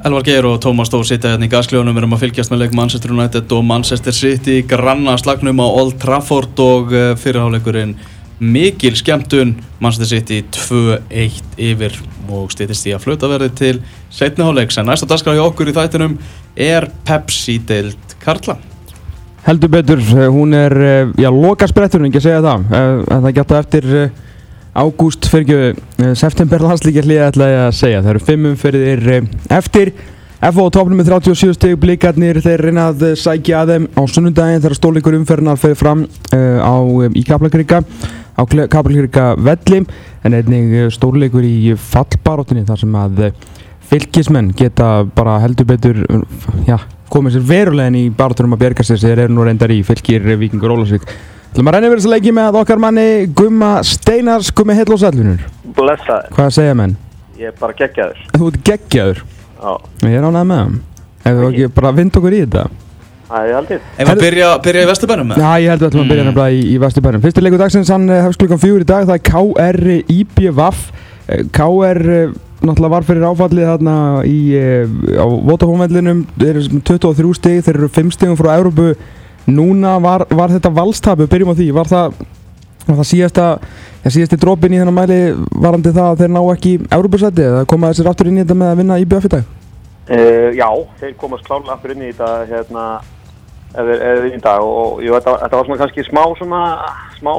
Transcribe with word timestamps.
Elvar 0.00 0.22
Geir 0.24 0.46
og 0.48 0.62
Tómas 0.64 0.88
Stór 0.88 1.02
sitja 1.04 1.34
hérna 1.34 1.44
í 1.44 1.50
gaskljónum. 1.52 1.92
Við 1.92 2.00
erum 2.00 2.14
að 2.16 2.22
fylgjast 2.22 2.52
með 2.52 2.62
leik 2.62 2.76
Manchester 2.78 3.10
United 3.12 3.50
og 3.52 3.66
Manchester 3.68 4.14
City. 4.16 4.54
Granna 4.64 5.12
slagnum 5.20 5.60
á 5.60 5.66
Old 5.68 5.98
Trafford 6.00 6.62
og 6.64 6.94
eh, 6.96 7.10
fyrirháleikurinn 7.20 7.92
mikil 8.40 8.96
skemmtun. 8.96 9.52
Manchester 9.76 10.08
City 10.08 10.38
2-1 10.56 11.42
yfir 11.60 11.98
og 12.32 12.48
stýttist 12.54 12.88
í 12.88 12.94
að 12.96 13.04
flöta 13.04 13.28
verði 13.28 13.50
til 13.60 13.74
setniháleiks 14.16 14.80
en 14.80 14.88
næsta 14.88 15.08
dagskrá 15.10 15.36
hjá 15.36 15.42
okkur 15.44 15.68
í 15.68 15.76
þættinum 15.76 16.16
er 16.56 16.88
Pepsi-deild 17.04 18.16
Karla. 18.24 18.56
Heldur 19.44 19.74
betur, 19.76 20.00
eh, 20.00 20.32
hún 20.32 20.56
er, 20.56 20.78
eh, 20.80 21.12
já, 21.20 21.28
loka 21.28 21.68
sprettur, 21.68 22.00
ekki 22.08 22.22
að 22.22 22.28
segja 22.30 22.40
það, 22.48 22.66
en 22.72 23.28
það 23.28 23.36
geta 23.42 23.60
eftir 23.60 23.92
ágúst 24.74 25.26
fyrir 25.30 25.74
ekki 25.74 26.14
september 26.18 26.62
landslíkja 26.62 27.04
hlýja 27.04 27.28
ætla 27.30 27.50
ég 27.50 27.60
að 27.66 27.76
segja. 27.80 28.00
Það 28.04 28.10
eru 28.14 28.24
fimm 28.28 28.48
umferðir 28.52 29.10
eftir. 29.50 29.92
FO 30.40 30.70
tópnum 30.72 30.96
með 30.96 31.10
37 31.12 31.52
steg 31.58 31.74
blíkarnir 31.76 32.38
þeir 32.40 32.62
reyna 32.64 32.86
að 32.88 33.10
sækja 33.20 33.58
að 33.60 33.72
þeim 33.74 33.88
á 33.92 34.02
sunnundagin 34.08 34.62
þegar 34.62 34.76
stóleikur 34.78 35.16
umferðinar 35.18 35.60
fyrir 35.60 35.76
fram 35.76 36.06
uh, 36.06 36.60
á, 36.64 36.74
í 37.12 37.24
Kaplakrika 37.28 37.82
á 37.84 38.42
Kaplakrika 38.48 39.34
velli. 39.36 39.82
En 40.24 40.36
einnig 40.38 40.94
stórleikur 40.96 41.44
í 41.44 41.74
fallbaróttinni 41.76 42.64
þar 42.68 42.80
sem 42.80 42.96
að 42.96 43.20
fylgismenn 43.90 44.54
geta 44.56 45.02
bara 45.16 45.38
heldur 45.42 45.68
betur 45.68 46.00
já, 46.68 46.78
komið 47.10 47.36
sér 47.36 47.46
verulegin 47.48 47.98
í 47.98 48.04
baróttunum 48.14 48.54
að 48.54 48.64
berga 48.64 48.86
sér 48.86 49.02
þeir 49.02 49.24
eru 49.26 49.34
nú 49.34 49.46
reyndar 49.46 49.72
í 49.74 49.80
fylgir 49.86 50.24
Vikingur 50.38 50.76
Ólasvík 50.76 51.06
Þú 51.50 51.64
maður 51.66 51.76
reynir 51.76 51.90
verið 51.94 52.06
að 52.06 52.12
leggja 52.14 52.34
með 52.36 52.58
okkar 52.60 52.80
manni 52.82 53.06
Gumma 53.36 53.70
Steinars, 53.86 54.52
Gummi 54.54 54.76
Heil 54.78 54.86
og 54.94 55.00
Sælunur 55.02 55.40
Blessaður. 55.74 56.28
Hvað 56.36 56.52
segja 56.54 56.76
menn? 56.78 56.94
Ég 57.40 57.50
er 57.50 57.56
bara 57.58 57.74
geggjaður. 57.78 58.20
Þú 58.36 58.50
ert 58.52 58.60
geggjaður? 58.68 59.24
Já. 59.56 59.72
Ég 60.06 60.14
er 60.20 60.28
ánægð 60.28 60.46
með 60.52 60.62
það 60.62 60.78
Ef 61.20 61.40
þú 61.40 61.48
ekki 61.50 61.72
bara 61.76 61.92
vind 61.96 62.20
okkur 62.20 62.36
í 62.36 62.44
þetta? 62.44 62.62
Það 63.30 63.48
er 63.48 63.58
aldrei 63.58 63.76
Ef 63.80 64.10
við 64.10 64.22
byrja, 64.24 64.52
byrja 64.64 64.84
í 64.84 64.90
Vesturbænum? 64.90 65.34
Já, 65.36 65.50
ég 65.60 65.74
held 65.74 65.80
að 65.80 65.84
við 65.84 65.90
ætlum 65.90 66.04
að 66.04 66.12
byrja 66.14 66.28
nefnilega 66.28 66.54
í, 66.54 66.62
í 66.70 66.78
Vesturbænum. 66.84 67.24
Fyrsti 67.26 67.44
leiku 67.44 67.60
dagsins, 67.60 67.92
hann 67.92 68.06
hefst 68.10 68.40
klukkan 68.40 68.62
fjögur 68.62 68.86
í 68.86 68.88
dag. 68.88 69.10
Það 69.10 69.18
er 69.18 69.26
KR 69.28 69.82
IBVF 70.16 70.80
KR 71.54 72.00
náttúrulega 72.60 72.92
var 72.92 73.06
fyrir 73.06 73.26
áfallið 73.28 73.68
þarna 73.70 73.94
í, 74.28 74.38
á 75.16 75.26
Votafónvellinum 75.48 76.24
Þeir 76.34 76.50
eru 76.56 76.80
23 76.90 77.36
stig, 77.38 77.62
þeir 77.64 77.78
eru 77.78 77.90
5 77.94 78.12
stigum 78.16 78.38
frá 78.40 78.52
Európu 78.56 78.92
Núna 79.50 79.96
var, 80.02 80.26
var 80.30 80.52
þetta 80.52 80.72
valstapu, 80.74 81.28
byrjum 81.30 81.52
á 81.52 81.58
því, 81.58 81.68
var 81.76 81.90
það, 81.90 82.18
var 82.86 82.98
það 83.00 83.08
síðasta, 83.10 83.46
síðasti 84.06 84.38
drópin 84.40 84.74
í 84.74 84.80
þennan 84.80 84.96
mæli 84.96 85.20
varandi 85.50 85.94
það 85.94 86.10
að 86.10 86.20
þeir 86.22 86.34
ná 86.34 86.42
ekki 86.54 86.74
Európa-sæti 86.98 87.46
eða 87.46 87.64
koma 87.70 87.92
þessir 87.92 88.10
aftur 88.10 88.30
inn 88.30 88.40
í 88.40 88.44
þetta 88.44 88.58
með 88.60 88.72
að 88.72 88.82
vinna 88.82 89.00
í 89.00 89.08
BF 89.10 89.28
í 89.28 89.32
dag? 89.36 89.56
Uh, 90.10 90.50
já, 90.58 90.68
þeir 91.00 91.16
komast 91.20 91.46
klálega 91.46 91.76
aftur 91.76 91.94
inn 91.94 92.02
í 92.02 92.10
þetta 92.10 92.30
hérna, 92.50 92.84
eða, 93.74 93.96
eða 94.10 94.30
í 94.30 94.42
dag 94.42 94.66
og 94.66 95.02
jú, 95.04 95.14
þetta, 95.14 95.36
þetta 95.44 95.60
var 95.60 95.68
svona 95.68 95.80
kannski 95.84 96.06
smá 96.08 96.22
svona, 96.40 96.62
smá 97.18 97.32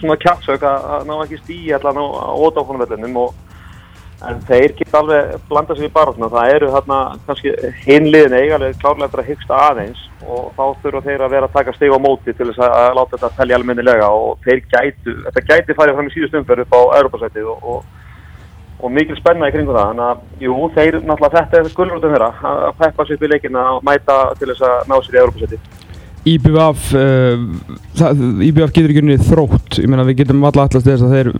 svona 0.00 0.20
kjapsök 0.24 0.68
að 0.70 1.08
ná 1.10 1.14
ekki 1.20 1.40
stíi 1.42 1.74
allan 1.76 2.00
á, 2.02 2.04
ótáfónuvellunum 2.34 3.20
og 3.24 3.40
en 4.22 4.40
þeir 4.48 4.74
geta 4.78 5.00
alveg 5.00 5.32
blanda 5.48 5.76
sér 5.76 5.88
í 5.88 5.94
barðuna 5.94 6.30
það 6.32 6.52
eru 6.54 6.70
þarna 6.74 6.98
kannski 7.26 7.54
hinliðin 7.84 8.36
eigalega 8.38 8.78
klárlega 8.80 9.08
eftir 9.08 9.22
að 9.22 9.30
hyggsta 9.30 9.60
aðeins 9.68 10.04
og 10.24 10.46
þá 10.56 10.64
þurfa 10.82 11.02
þeir 11.08 11.24
að 11.24 11.34
vera 11.34 11.48
að 11.48 11.56
taka 11.58 11.74
steg 11.76 11.92
á 11.92 11.98
móti 12.00 12.32
til 12.32 12.48
þess 12.50 12.62
að 12.64 12.96
láta 12.98 13.16
þetta 13.16 13.32
telja 13.40 13.58
almennilega 13.58 14.08
og 14.14 14.38
þeir 14.46 14.62
gætu, 14.70 15.16
þetta 15.26 15.44
gæti 15.50 15.76
farið 15.78 15.98
fram 15.98 16.08
í 16.08 16.14
síðust 16.14 16.38
umferð 16.40 16.64
upp 16.64 16.76
á 16.78 16.80
Europasætið 17.00 17.50
og, 17.52 17.66
og, 17.74 18.12
og 18.80 18.94
mikil 18.94 19.18
spenna 19.18 19.50
í 19.50 19.54
kringu 19.54 19.74
það. 19.74 19.90
Þannig 19.90 20.06
að 20.08 20.46
jú, 20.46 20.58
þeir 20.78 21.00
náttúrulega 21.02 21.40
þetta 21.40 21.60
er 21.60 21.72
skulrútum 21.74 22.14
þeirra 22.14 22.30
að 22.52 22.70
peppa 22.80 23.08
sér 23.08 23.18
upp 23.18 23.26
í 23.26 23.32
leikina 23.34 23.66
og 23.74 23.84
mæta 23.90 24.20
til 24.38 24.50
þess 24.52 24.68
að 24.70 24.78
ná 24.92 24.96
sér 25.00 25.18
í 25.18 25.22
Europasætið 25.24 25.72
IBF 26.24 26.86
uh, 26.96 27.34
IBF 28.40 28.70
getur 28.72 28.88
ekki 28.88 29.02
unni 29.02 29.18
þrótt. 29.20 29.76
Ég 29.82 29.90
meina 29.92 30.06
við 30.08 30.22
getum 30.22 30.46
alltaf 30.48 30.70
alltaf 30.70 30.86
þess 30.86 31.04
að 31.04 31.12
þeir 31.18 31.30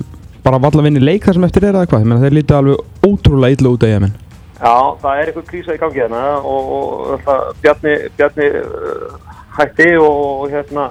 bara 0.44 0.60
valla 0.60 0.82
að 0.82 0.88
vinna 0.88 1.05
leik 1.05 1.25
þar 1.27 1.38
sem 1.38 1.47
eftir 1.49 1.66
er 1.66 1.75
eða 1.75 1.88
hvað? 1.91 2.05
Ég 2.05 2.10
meina 2.10 2.25
þeir 2.25 2.37
líti 2.38 2.56
alveg 2.56 3.09
ótrúlega 3.09 3.56
illa 3.59 3.72
út 3.75 3.87
af 3.87 3.93
ég 3.93 4.03
menn. 4.05 4.16
Já, 4.55 4.75
það 5.03 5.21
er 5.21 5.31
eitthvað 5.31 5.49
krísa 5.50 5.75
í 5.75 5.81
gangi 5.81 6.00
hérna 6.00 6.25
og, 6.41 6.69
og 6.75 7.25
það, 7.27 7.47
Bjarni, 7.62 7.94
Bjarni 8.19 8.50
uh, 8.60 9.32
hætti 9.59 9.88
og 10.00 10.44
hérna 10.53 10.88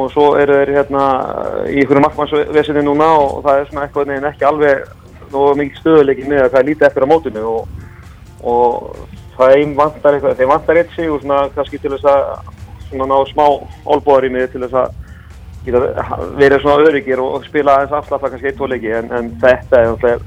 og 0.00 0.08
svo 0.14 0.26
eru 0.40 0.56
þeir 0.60 0.72
hérna 0.78 1.04
í 1.68 1.82
einhverju 1.82 2.04
markmannsvesinni 2.06 2.82
núna 2.86 3.08
og 3.20 3.42
það 3.44 3.60
er 3.60 3.68
svona 3.68 3.84
eitthvað 3.84 4.10
nefn 4.10 4.28
ekki 4.30 4.48
alveg 4.48 5.36
og 5.36 5.58
mikið 5.58 5.80
stöðuleiki 5.82 6.26
með 6.28 6.44
að 6.44 6.50
það 6.54 6.60
er 6.60 6.68
lítið 6.70 6.88
eftir 6.88 7.06
á 7.06 7.10
mótunni 7.10 7.44
og, 7.46 7.68
og 8.42 9.04
það 9.36 9.54
einn 9.58 9.76
vantar 9.78 10.16
eitthvað, 10.16 10.38
þeir 10.38 10.50
vantar 10.50 10.80
eitt 10.80 10.96
sig 10.96 11.10
og 11.10 11.20
svona 11.22 11.42
kannski 11.54 11.80
til 11.82 11.92
þess 11.94 12.08
að 12.10 12.24
svona 12.88 13.08
ná 13.10 13.16
smá 13.30 13.44
olbúðarými 13.94 14.46
til 14.50 14.64
þess 14.64 14.78
að 14.82 15.09
geta 15.64 16.18
verið 16.38 16.62
svona 16.62 16.88
öryggir 16.88 17.22
og 17.22 17.44
spila 17.46 17.78
aðeins 17.78 17.96
afslappa 17.98 18.30
kannski 18.30 18.50
eitt-tvo 18.50 18.68
leiki 18.70 18.92
en, 18.96 19.10
en 19.16 19.32
þetta 19.42 19.82
er 19.84 20.22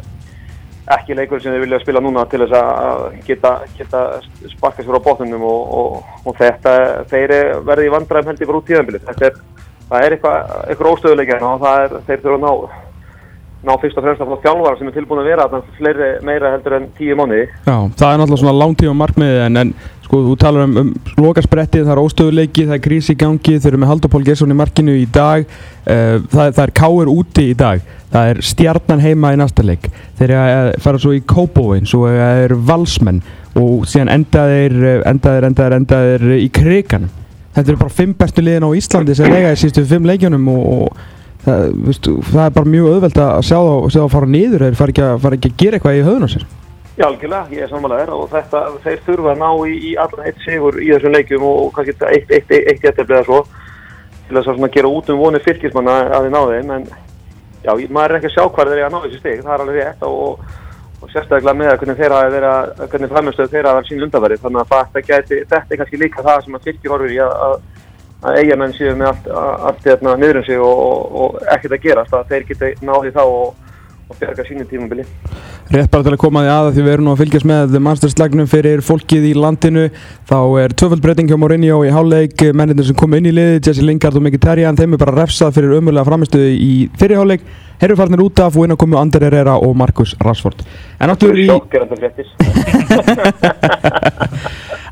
ekki 0.94 1.16
leikur 1.16 1.42
sem 1.42 1.54
þeir 1.54 1.64
vilja 1.64 1.80
spila 1.82 2.02
núna 2.04 2.26
til 2.30 2.42
þess 2.44 2.58
að 2.60 3.04
geta, 3.28 3.54
geta 3.78 4.04
sparka 4.52 4.84
sér 4.84 5.00
á 5.00 5.06
bóttunum 5.06 5.46
og, 5.48 5.76
og, 5.80 6.16
og 6.28 6.40
þetta, 6.40 6.74
þeir 7.12 7.36
verði 7.64 7.92
vandræðum 7.94 8.34
held 8.34 8.44
í 8.44 8.50
bara 8.50 8.60
út 8.60 8.68
tíðanbilið. 8.70 9.12
Það 9.14 10.06
er 10.08 10.16
eitthvað, 10.16 10.56
eitthvað 10.68 10.92
óstöðuleika 10.92 11.38
hérna 11.38 11.54
og 11.54 11.64
það 11.64 11.86
er, 11.86 11.96
þeir 12.08 12.24
þurfa 12.26 12.40
að 12.40 12.44
ná 12.44 12.83
ná 13.64 13.74
fyrst 13.80 13.98
og 13.98 14.06
fremst 14.06 14.24
að 14.24 14.32
fá 14.32 14.46
þjálfara 14.46 14.80
sem 14.80 14.90
er 14.90 14.96
tilbúin 14.98 15.22
að 15.24 15.30
vera 15.32 15.50
þannig 15.52 15.76
fleiri 15.80 16.08
meira 16.28 16.54
heldur 16.54 16.78
en 16.78 16.88
tíu 16.98 17.18
mánuði. 17.20 17.46
Já, 17.64 17.76
það 18.00 18.08
er 18.10 18.22
náttúrulega 18.22 18.42
svona 18.44 18.56
langtíma 18.60 18.96
markmiði 19.00 19.42
en, 19.46 19.60
en 19.62 19.74
sko, 20.04 20.20
þú 20.28 20.36
talar 20.42 20.68
um, 20.68 20.78
um 20.82 20.90
lokarsprettið, 21.24 21.86
það 21.88 21.94
er 21.96 22.02
óstöðuleiki, 22.04 22.68
það 22.68 22.78
er 22.78 22.84
krísi 22.88 23.16
í 23.16 23.20
gangi 23.24 23.58
þau 23.58 23.70
eru 23.72 23.82
með 23.82 23.94
Haldur 23.94 24.14
Pól 24.14 24.24
Gesson 24.28 24.54
í 24.54 24.60
markinu 24.60 24.98
í 25.00 25.08
dag 25.16 25.46
uh, 25.48 26.20
það, 26.28 26.52
það 26.58 26.64
er 26.66 26.76
káur 26.82 27.14
úti 27.14 27.48
í 27.54 27.58
dag 27.58 27.88
það 28.14 28.34
er 28.34 28.44
stjarnan 28.46 29.02
heima 29.02 29.34
í 29.34 29.40
næsta 29.42 29.66
leik 29.66 29.90
þeir 30.20 30.36
fara 30.84 31.02
svo 31.02 31.16
í 31.16 31.24
Kópóin 31.26 31.88
svo 31.90 32.06
er 32.12 32.54
valsmenn 32.54 33.24
og 33.58 33.88
síðan 33.90 34.12
endaðir, 34.14 34.78
endaðir, 35.08 35.48
endaðir, 35.50 35.78
endaðir 35.80 36.38
í 36.38 36.48
krigan 36.54 37.10
þetta 37.54 37.68
eru 37.70 37.82
bara 37.82 37.94
fimm 37.94 38.14
bestu 38.18 38.44
liðin 38.44 38.66
á 38.66 38.78
Íslandi 38.78 39.18
sem 39.18 39.34
lega 39.34 39.54
í 39.54 39.60
sístu 39.62 39.86
fimm 39.88 40.08
leikjunum 40.10 40.48
og, 40.54 40.64
og 40.78 41.02
það, 41.46 41.64
veistu, 41.88 42.18
það 42.32 42.46
er 42.46 42.58
bara 42.58 42.74
mjög 42.74 42.90
auðvelt 42.92 43.22
að 43.24 43.46
sjá 43.48 43.58
það 43.60 44.04
að 44.04 44.12
fara 44.16 44.34
nýður 44.36 44.68
eða 44.68 44.80
fara, 44.80 45.08
fara 45.24 45.40
ekki 45.40 45.52
að 45.52 45.64
gera 45.64 45.80
eitthvað 45.80 45.98
í 46.00 46.06
höfðun 46.08 46.28
á 46.28 46.34
sér. 46.34 46.46
Já, 46.94 47.08
algjörlega, 47.08 47.50
ég 47.50 47.66
er 47.66 47.72
samanlegaður 47.72 48.18
og 48.20 48.28
þetta, 48.30 48.60
þeir 48.84 49.00
þurfa 49.08 49.32
að 49.34 49.40
ná 49.42 49.48
í, 49.66 49.78
í 49.90 49.94
allan 49.98 50.28
eitt 50.30 50.44
sigur 50.46 50.76
í 50.78 50.92
þessum 50.92 51.16
leikjum 51.16 51.46
og 51.50 51.72
kannski 51.74 51.96
eitt, 51.98 52.04
eitt, 52.30 52.52
eitt, 52.52 52.68
eitt 52.70 52.86
eftirblið 52.92 53.24
svo 53.26 53.40
til 54.30 54.38
að 54.38 54.70
gera 54.76 54.92
út 54.92 55.10
um 55.10 55.20
vonu 55.20 55.42
fylgismanna 55.44 55.96
að 56.14 56.28
þið 56.28 56.36
ná 56.36 56.42
þeim 56.52 56.76
en 56.76 56.86
já, 57.64 57.74
maður 57.90 58.14
er 58.14 58.18
ekki 58.20 58.30
að 58.30 58.36
sjá 58.36 58.44
hvað 58.46 58.70
þeir 58.70 58.78
eru 58.78 58.86
að 58.86 58.94
ná 58.94 59.02
þessi 59.06 59.20
stig, 59.20 59.42
það 59.44 59.56
er 59.56 59.64
alveg 59.64 59.80
rétt 59.80 60.06
og, 60.08 60.46
og 61.02 61.12
sérstaklega 61.12 61.58
með 61.60 61.72
að 61.72 61.78
hvernig 61.82 62.00
þeirra 62.00 62.22
að 62.22 62.36
vera, 62.38 62.54
hvernig 62.94 63.14
framstöðu 63.14 63.54
þeirra 63.54 63.74
að 63.74 63.80
vera 63.80 63.90
sín 63.90 64.06
undanverði 64.08 64.40
þannig 64.44 64.62
að 64.62 64.74
þetta, 64.74 65.06
geti, 65.10 65.42
þetta 65.50 65.74
er 65.74 65.82
kannski 65.82 66.02
líka 66.02 66.26
það 66.26 66.46
sem 66.46 66.58
að 66.58 66.70
fylgi 66.70 66.94
horfur 66.94 67.14
í 67.14 67.20
að, 67.24 67.34
að 67.48 67.58
að 68.24 68.40
eigamenn 68.42 68.76
séu 68.78 68.94
með 68.98 69.12
allt, 69.12 69.28
allt 69.70 69.90
hérna 69.90 70.16
niður 70.20 70.42
um 70.42 70.48
sig 70.48 70.62
og, 70.64 70.86
og, 70.86 71.20
og 71.24 71.52
ekkert 71.56 71.78
að 71.78 71.84
gerast 71.88 72.16
að 72.16 72.32
þeir 72.32 72.48
geta 72.50 72.72
náði 72.86 73.12
þá 73.16 73.24
og, 73.24 73.74
og 74.10 74.20
berga 74.20 74.46
sínum 74.48 74.70
tímabili. 74.70 75.06
Rétt 75.74 75.92
bara 75.92 76.06
til 76.06 76.14
að 76.14 76.22
koma 76.22 76.44
því 76.44 76.52
að 76.54 76.70
því 76.76 76.86
við 76.86 76.94
erum 76.94 77.08
nú 77.08 77.14
að 77.14 77.22
fylgjast 77.24 77.48
með 77.50 77.76
mannstæðslagnum 77.88 78.50
fyrir 78.52 78.84
fólkið 78.86 79.28
í 79.30 79.34
landinu. 79.38 79.86
Þá 80.30 80.40
er 80.64 80.76
tvöfaldbreyting 80.80 81.32
hjá 81.32 81.38
Mourinho 81.40 81.80
í 81.88 81.94
háluleik 81.94 82.44
mennindir 82.54 82.88
sem 82.90 82.98
kom 83.00 83.16
inn 83.18 83.30
í 83.32 83.36
liði, 83.36 83.62
Jesse 83.64 83.86
Lingard 83.86 84.20
og 84.20 84.26
Mkhitaryan 84.28 84.80
þeim 84.80 84.98
er 84.98 85.04
bara 85.06 85.16
refsað 85.22 85.56
fyrir 85.58 85.78
ömulega 85.80 86.08
framistuði 86.08 86.52
í 86.60 86.74
fyrirháleik 87.00 87.48
Herrufarnir 87.82 88.22
út 88.24 88.40
af 88.44 88.56
og 88.58 88.66
inn 88.68 88.74
að 88.76 88.80
komu 88.84 88.98
Ander 89.00 89.24
Herrera 89.26 89.56
og 89.60 89.76
Marcus 89.78 90.14
Rashford. 90.24 90.62
En 91.02 91.12
áttur 91.12 91.36
í 91.38 91.48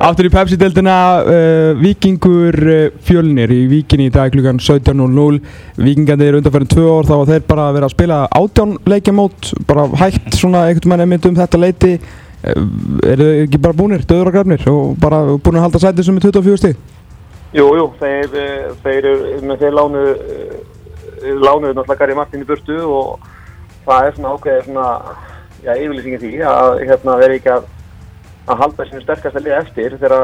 Áttur 0.01 0.25
í 0.28 0.31
Pepsi-deltina 0.33 0.95
uh, 1.22 1.72
Vikingur 1.80 2.57
uh, 2.57 2.80
fjölnir 3.06 3.54
í 3.54 3.62
Vikinni 3.72 4.10
í 4.10 4.13
dag 4.13 4.33
klukkan 4.33 4.60
17.00 4.60 5.39
Vikingarnir 5.81 6.39
undanferðin 6.39 6.74
tvö 6.74 6.88
ár 6.89 7.10
þá 7.10 7.16
var 7.16 7.30
þeir 7.31 7.45
bara 7.51 7.68
að 7.68 7.78
vera 7.78 7.89
að 7.89 7.95
spila 7.95 8.18
átján 8.42 8.75
leikjamót 8.89 9.54
bara 9.69 9.88
hægt 10.01 10.39
svona 10.39 10.66
einhvern 10.68 10.95
veginn 10.95 11.06
einmitt 11.06 11.30
um 11.30 11.38
þetta 11.38 11.62
leiti 11.62 11.94
uh, 11.98 12.01
eru 13.13 13.30
þau 13.30 13.45
ekki 13.45 13.62
bara 13.62 13.77
búnir, 13.77 14.01
döður 14.10 14.31
og 14.31 14.38
grafnir 14.39 14.68
og 14.74 14.98
bara 15.01 15.24
búin 15.38 15.62
að 15.62 15.68
halda 15.68 15.86
sætið 15.86 16.10
sem 16.10 16.19
er 16.19 16.27
24 16.27 16.63
stíð? 16.66 16.84
Jú, 17.51 17.66
jú, 17.75 17.88
þeir, 18.00 18.30
þeir, 18.31 19.07
þeir, 19.12 19.57
þeir 19.60 19.74
lánu 19.75 20.04
lánuðu 21.21 21.75
náttúrulega 21.75 22.00
Gary 22.01 22.18
Martin 22.18 22.45
í 22.45 22.50
burtu 22.50 22.79
og 22.85 23.27
það 23.85 24.07
er 24.07 24.18
svona 24.18 24.33
ákveðið 24.35 24.65
svona, 24.68 24.88
já, 25.62 25.71
yfirlýsingin 25.75 26.23
því 26.23 26.33
að 26.50 26.81
hérna 26.88 27.19
verði 27.21 27.39
ekki 27.41 27.56
að 27.57 27.69
að 28.50 28.57
halda 28.57 28.85
sinu 28.89 29.01
sterkast 29.03 29.38
að 29.38 29.45
liða 29.45 29.57
eftir 29.62 29.95
þegar 30.01 30.23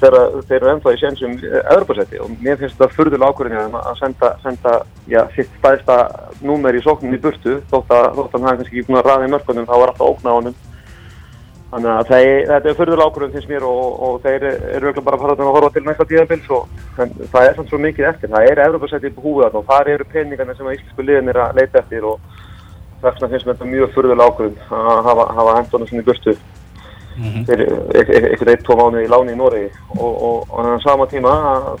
þeir 0.00 0.56
eru 0.58 0.70
ennþá 0.74 0.92
í 0.92 0.98
sénsum 1.00 1.36
öðrupasætti 1.40 2.20
og 2.20 2.34
mér 2.36 2.58
finnst 2.60 2.76
þetta 2.76 2.96
fyrðulega 2.96 3.30
ákvörðin 3.32 3.76
að 3.80 3.94
senda, 4.00 4.32
senda 4.42 4.74
já, 5.08 5.22
sitt 5.34 5.48
stæðsta 5.56 5.96
númer 6.44 6.76
í 6.76 6.82
sóknum 6.84 7.16
í 7.16 7.22
burtu 7.22 7.56
þótt 7.72 7.94
að 7.96 8.20
hann 8.20 8.44
hafi 8.48 8.60
kannski 8.60 8.76
ekki 8.76 8.86
búin 8.90 9.00
að 9.00 9.08
ræða 9.08 9.30
í 9.30 9.32
mörkunum 9.34 9.68
þá 9.70 9.74
var 9.74 9.94
alltaf 9.94 10.12
ókn 10.12 10.28
á 10.28 10.36
honum 10.36 10.58
Þannig 11.70 11.90
að 11.94 12.08
þeir, 12.10 12.30
þetta 12.50 12.68
er 12.70 12.76
fyrðulega 12.80 13.06
ákvörðum 13.06 13.34
finnst 13.36 13.50
mér 13.50 13.66
og, 13.68 13.82
og 14.06 14.14
þeir 14.24 14.46
eru 14.50 14.88
auðvitað 14.88 15.04
bara 15.06 15.18
að 15.18 15.24
fara 15.24 15.34
að 15.36 15.52
horfa 15.54 15.72
til 15.76 15.82
næsta 15.86 16.06
tíðanbils 16.10 16.48
og 16.56 16.78
það 17.30 17.44
er 17.46 17.58
samt 17.58 17.70
svo 17.70 17.78
mikið 17.84 18.08
eftir. 18.10 18.32
Það 18.32 18.48
er 18.50 18.62
Evropasæti 18.64 19.12
í 19.12 19.18
húið 19.20 19.44
þarna 19.44 19.60
og 19.60 19.68
það 19.68 19.90
eru 19.94 20.08
peningarnir 20.14 20.58
sem 20.58 20.72
íslensku 20.74 21.06
liðin 21.06 21.30
er 21.30 21.42
að 21.44 21.60
leita 21.60 21.84
eftir 21.84 22.08
og 22.10 22.40
þess 23.00 23.20
vegna 23.20 23.30
finnst 23.34 23.46
mér 23.46 23.54
þetta 23.54 23.70
mjög 23.70 23.92
fyrðulega 23.94 24.32
ákvörðum 24.32 24.74
að 24.80 25.04
hafa, 25.10 25.28
hafa 25.38 25.54
hendunum 25.60 25.92
sinni 25.92 26.08
burtu 26.08 26.34
fyrir 27.46 27.72
eitthvað 27.94 28.52
eitt, 28.54 28.62
tvo 28.64 28.76
mánu 28.78 29.02
í 29.02 29.08
láni 29.10 29.34
í 29.34 29.38
Noregi 29.38 29.68
og, 29.98 30.10
og, 30.10 30.44
og 30.48 30.70
á 30.72 30.84
sama 30.84 31.06
tíma 31.10 31.32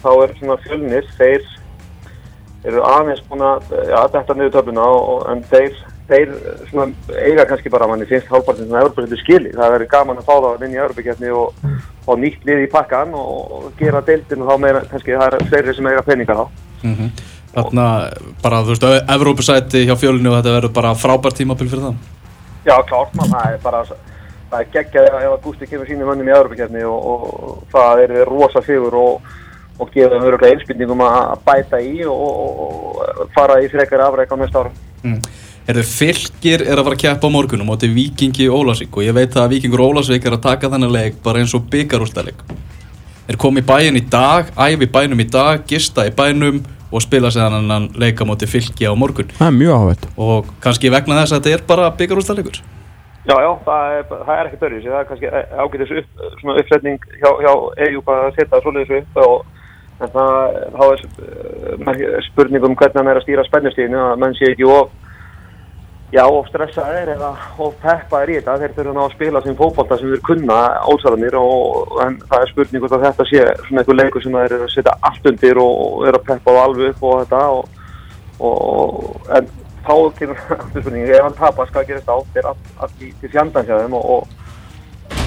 þá 0.02 0.10
er 0.12 0.34
svona 0.38 0.56
fjölnir, 0.64 1.06
þeir 1.16 1.46
eru 2.68 2.82
aðeins 2.84 3.22
búin 3.28 3.44
að, 3.46 3.70
ja, 3.88 4.02
þetta 4.12 4.36
niður 4.36 4.54
töfluna 4.58 4.88
en 5.32 5.42
þeir, 5.52 5.78
þeir 6.10 6.32
svona, 6.70 7.14
eiga 7.22 7.46
kannski 7.48 7.72
bara 7.72 7.88
manni 7.90 8.08
finnst 8.10 8.30
hálfpartin 8.30 8.68
svona 8.68 8.82
Evropasæti 8.84 9.18
skili. 9.22 9.52
Það 9.54 9.74
verður 9.74 9.90
gaman 9.94 10.20
að 10.20 10.28
fá 10.28 10.32
það 10.36 10.64
inn 10.66 10.76
í 10.76 10.80
Evropakefni 10.80 11.32
og 11.40 11.64
fá 12.06 12.12
nýtt 12.20 12.46
lið 12.48 12.64
í 12.64 12.70
pakkan 12.70 13.16
og, 13.18 13.56
og 13.56 13.66
gera 13.80 14.04
deildin 14.06 14.44
og 14.44 14.52
þá 14.52 14.62
meira 14.64 14.84
kannski 14.90 15.16
það 15.16 15.38
er 15.38 15.48
fleiri 15.50 15.76
sem 15.76 15.90
eiga 15.92 16.06
peningar 16.06 16.44
á. 16.44 16.46
Mm 16.86 17.12
Þarna 17.50 17.84
bara, 18.44 18.60
þú 18.62 18.70
veist, 18.70 18.84
Evrópusæti 19.10 19.80
hjá 19.82 19.96
fjölinu 19.98 20.30
og 20.30 20.36
þetta 20.36 20.52
verður 20.54 20.72
bara 20.76 20.92
frábært 20.94 21.34
tímabil 21.40 21.66
fyrir 21.66 21.88
það. 21.88 21.96
Já, 22.62 22.76
klárt 22.86 23.16
mann, 23.18 23.32
það 23.32 23.56
er 23.56 23.64
bara 23.64 23.80
það 23.88 24.60
er 24.60 24.68
geggjað 24.76 25.08
ef 25.08 25.32
að 25.32 25.42
Gusti 25.48 25.66
kemur 25.66 25.88
sínum 25.90 26.12
hönnum 26.12 26.30
í 26.30 26.34
Evropakefni 26.36 26.84
og, 26.86 27.08
og 27.10 27.64
það 27.72 28.04
er 28.04 28.14
rosa 28.28 28.62
sigur 28.62 28.94
og 29.00 29.32
og 29.80 29.92
gefa 29.94 30.14
þeim 30.14 30.26
öruglega 30.28 30.56
einspilningum 30.56 31.04
að 31.04 31.44
bæta 31.46 31.80
í 31.80 32.02
og, 32.08 32.24
og 32.64 33.28
fara 33.34 33.60
í 33.64 33.68
frekar 33.72 34.04
afræk 34.04 34.34
á 34.34 34.36
næsta 34.40 34.64
árum. 34.64 34.74
Mm. 35.04 35.20
Er 35.68 35.76
þið 35.76 35.90
fylgir 35.92 36.64
er 36.64 36.80
að 36.80 36.86
fara 36.86 36.96
að 36.96 37.02
kjappa 37.04 37.28
á 37.28 37.34
morgunum 37.34 37.70
er 37.74 37.94
Vikingi 37.94 38.48
Ólasvík 38.48 38.96
og 38.96 39.04
ég 39.04 39.14
veit 39.14 39.36
að 39.36 39.54
Vikingur 39.54 39.84
Ólasvík 39.84 40.24
er 40.26 40.36
að 40.38 40.44
taka 40.48 40.70
þennan 40.72 40.92
leik 40.94 41.20
bara 41.22 41.42
eins 41.42 41.54
og 41.54 41.68
byggarústæðleik. 41.70 42.40
Er 43.30 43.38
komið 43.38 43.62
í 43.62 43.68
bæin 43.68 44.00
í 44.00 44.04
dag, 44.10 44.50
æfi 44.56 44.88
bænum 44.90 45.20
í 45.20 45.28
dag, 45.30 45.62
gista 45.68 46.06
í 46.08 46.14
bænum 46.16 46.64
og 46.90 47.04
spila 47.04 47.30
sér 47.30 47.52
hann 47.54 47.90
leika 47.94 48.26
moti 48.26 48.48
fylgi 48.50 48.88
á 48.88 48.94
morgun. 48.98 49.30
Það 49.36 49.52
er 49.52 49.56
mjög 49.60 49.76
áhvert. 49.76 50.10
Og 50.16 50.50
kannski 50.64 50.90
vegna 50.90 51.20
þess 51.20 51.36
að 51.36 51.44
þetta 51.44 51.54
er 51.60 51.66
bara 51.68 51.92
byggarústæðleikur. 52.00 52.62
Já, 53.28 53.36
já, 53.36 53.50
það 53.66 53.94
er, 53.94 54.04
það 54.10 54.34
er 54.34 54.46
ekkert 54.48 54.62
öðruvísi, 54.66 54.90
það 54.90 55.00
er 55.00 55.08
kannski 55.10 55.30
ágætis 55.60 55.90
upp, 56.00 56.22
uppsetning 56.56 57.02
hjá, 57.20 57.30
hjá 57.44 57.52
EU 57.86 58.04
að 58.08 58.30
setja 58.38 58.60
svoleiðis 58.64 58.94
upp 59.02 59.20
og 59.20 59.34
en 60.00 60.12
það, 60.14 60.56
þá 60.78 60.84
er 60.88 62.24
spurningum 62.30 62.76
hvernig 62.80 62.96
hann 62.96 63.10
er 63.12 63.20
að 63.20 63.26
stýra 63.26 63.44
spennustíðinu 63.44 64.00
að 64.06 64.22
menn 64.22 64.36
sé 64.38 64.48
ekki 64.54 64.66
of 64.66 64.94
já, 66.10 66.22
of 66.26 66.48
stressaðir 66.50 67.12
eða 67.14 67.30
of 67.62 67.76
peppaðir 67.82 68.32
í 68.32 68.36
þetta. 68.38 68.56
Þeir 68.62 68.74
þurfa 68.78 68.94
ná 68.96 69.02
að 69.04 69.14
spila 69.14 69.42
sem 69.44 69.58
fókbalta 69.58 69.98
sem 70.00 70.12
þeir 70.14 70.24
kunna 70.26 70.58
ólsarðanir 70.90 71.38
og 71.40 71.94
en 72.04 72.18
það 72.26 72.44
er 72.44 72.52
spurning 72.52 72.84
hvort 72.84 72.96
að 72.96 73.06
þetta 73.06 73.28
sé 73.30 73.46
svona 73.66 73.84
einhver 73.84 73.98
leikur 74.00 74.24
sem 74.24 74.38
þeir 74.40 74.66
setja 74.74 74.96
allt 75.10 75.30
undir 75.30 75.62
og 75.62 76.04
eru 76.08 76.20
að 76.20 76.28
peppa 76.32 76.56
á 76.56 76.62
alveg 76.64 76.92
upp 76.94 77.06
og 77.10 77.22
þetta 77.22 77.44
og, 77.54 77.80
og 78.50 79.32
en 79.38 79.50
þá 79.86 79.94
aftur 79.96 80.36
spurningi, 80.82 81.14
ef 81.14 81.24
hann 81.24 81.38
tapar 81.38 81.70
skal 81.70 81.86
gerast 81.88 82.10
á 82.10 82.16
þeir 82.34 82.52
allt, 82.52 83.00
í, 83.00 83.14
til 83.22 83.32
fjandansjáðum 83.32 83.96
og, 84.00 84.12
og 84.16 84.36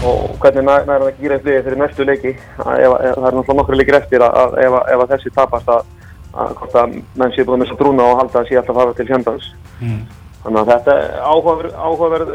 og 0.03 0.35
hvernig 0.39 0.65
næra 0.67 0.83
það 0.83 1.05
að 1.07 1.19
gera 1.21 1.35
eitthvað 1.37 1.65
fyrir 1.65 1.79
næstu 1.79 2.05
leiki? 2.07 2.31
Að 2.59 2.81
ef, 2.83 2.93
það 2.93 3.27
er 3.27 3.37
náttúrulega 3.37 3.55
nokkru 3.59 3.77
leikir 3.79 3.97
eftir 3.99 4.25
að, 4.25 4.57
ef, 4.59 4.75
ef 4.95 5.03
að 5.03 5.13
þessi 5.13 5.31
tapast 5.35 5.71
að, 5.71 5.85
hvort 6.33 6.75
að 6.81 6.97
menn 7.19 7.33
sé 7.35 7.45
búin 7.47 7.55
að 7.57 7.63
missa 7.63 7.77
trúna 7.79 8.07
og 8.11 8.19
halda 8.19 8.41
að 8.41 8.49
sé 8.49 8.59
alltaf 8.59 8.79
fara 8.79 8.95
til 8.97 9.07
fjandans. 9.07 9.47
Mm. 9.79 10.01
Þannig 10.43 10.61
að 10.61 10.71
þetta 10.73 10.95
er 11.01 11.13
áhugaverð, 11.27 11.75
áhugaverð 11.75 12.33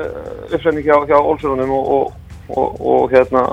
uppsending 0.53 0.87
hjá, 0.87 0.97
hjá 1.09 1.19
Olssonunum 1.19 1.75
og, 1.77 1.91
og, 1.97 2.15
og, 2.49 2.81
og 2.93 3.13
hérna 3.13 3.45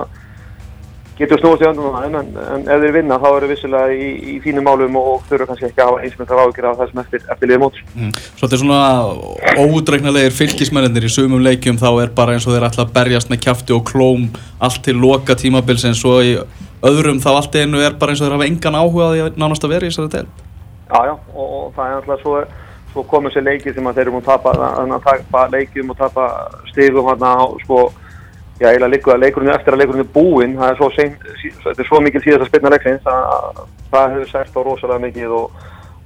getur 1.16 1.40
snúast 1.40 1.62
í 1.64 1.66
öndunum 1.68 1.94
aðeins 1.96 2.18
en, 2.18 2.34
en 2.52 2.66
ef 2.68 2.82
þeir 2.82 2.94
vinna 2.98 3.16
þá 3.20 3.26
eru 3.30 3.48
vissilega 3.48 3.92
í, 3.94 4.08
í 4.32 4.36
fínum 4.44 4.66
málum 4.68 4.98
og 5.00 5.22
þurfa 5.30 5.46
kannski 5.48 5.68
ekki 5.70 5.80
að 5.80 5.88
hafa 5.88 6.02
eins 6.04 6.18
með 6.18 6.28
það 6.32 6.42
ágjur 6.42 6.68
af 6.68 6.82
þessum 6.82 7.00
eftir, 7.02 7.22
eftir 7.32 7.50
liðið 7.50 7.62
móts. 7.62 7.84
Mm. 7.94 8.10
Svo 8.26 8.42
þetta 8.42 8.56
er 8.58 8.62
svona 8.62 9.62
ódreiknarlegir 9.64 10.36
fylgismennir 10.36 11.08
í 11.08 11.12
sumum 11.12 11.44
leikjum 11.46 11.80
þá 11.80 11.88
er 12.04 12.12
bara 12.18 12.36
eins 12.36 12.44
og 12.44 12.52
þeir 12.52 12.68
ætla 12.68 12.84
að 12.84 12.92
berjast 12.98 13.32
með 13.32 13.42
kæfti 13.46 13.76
og 13.76 13.86
klóm 13.88 14.28
allt 14.60 14.82
til 14.84 14.98
loka 15.00 15.38
tímabils 15.40 15.86
en 15.88 15.96
svo 15.96 16.18
í 16.20 16.36
öðrum 16.84 17.22
þá 17.24 17.30
allt 17.32 17.56
einu 17.62 17.80
er 17.80 17.96
bara 17.96 18.12
eins 18.12 18.20
og 18.20 18.28
þeir 18.28 18.36
hafa 18.36 18.50
engan 18.50 18.78
áhuga 18.82 19.08
að 19.14 19.40
nánast 19.40 19.64
að 19.64 19.72
vera 19.72 19.88
í 19.88 19.94
þessari 19.94 20.12
tel. 20.18 20.26
Já, 20.86 21.00
já, 21.08 21.14
og, 21.32 21.46
og 21.46 21.72
það 21.78 21.86
er 21.88 21.96
alltaf 22.02 22.20
svo, 22.20 22.36
svo 22.96 23.04
komið 23.12 23.36
sér 23.36 23.46
leikið 23.50 23.76
sem 23.76 23.86
að 23.86 24.00
þeir 24.00 24.06
eru 24.06 24.16
múið 24.16 24.32
að 24.32 25.06
tapa, 25.06 25.46
leikjum 25.52 25.92
og 25.92 26.00
tapa 26.00 26.26
stigum 26.72 27.08
hérna 27.10 27.36
á 27.36 27.46
sko 27.62 27.84
Já, 28.56 28.70
eiginlega 28.70 28.88
líka 28.88 29.14
leikurinn 29.20 29.52
eftir 29.52 29.74
að 29.74 29.82
leikurinn 29.82 30.00
er 30.06 30.12
búinn, 30.14 30.54
það 30.56 30.70
er 30.70 30.76
svo, 30.78 30.86
sein, 30.94 31.10
þetta 31.60 31.82
er 31.82 31.88
svo 31.90 31.98
mikil 32.00 32.22
síðast 32.24 32.44
að 32.46 32.48
spilna 32.48 32.70
leiksins 32.72 33.10
að 33.12 33.58
það 33.92 34.14
hefur 34.14 34.30
sært 34.30 34.56
á 34.56 34.60
rosalega 34.64 35.02
mikið 35.02 35.34
og, 35.36 35.58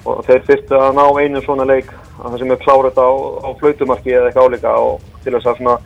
og 0.03 0.25
þeir 0.27 0.43
þurftu 0.49 0.81
að 0.81 0.99
ná 0.99 1.05
einu 1.21 1.43
svona 1.45 1.69
leik 1.71 1.93
að 1.95 2.25
það 2.25 2.37
sem 2.43 2.55
er 2.57 2.61
klárat 2.65 2.99
á, 2.99 3.11
á 3.47 3.49
flautumarki 3.61 4.17
eða 4.17 4.33
eitthvað 4.33 4.49
álíka 4.51 4.75
og 4.83 5.07
til 5.23 5.37
þess 5.37 5.47
að 5.53 5.61
svona 5.61 5.77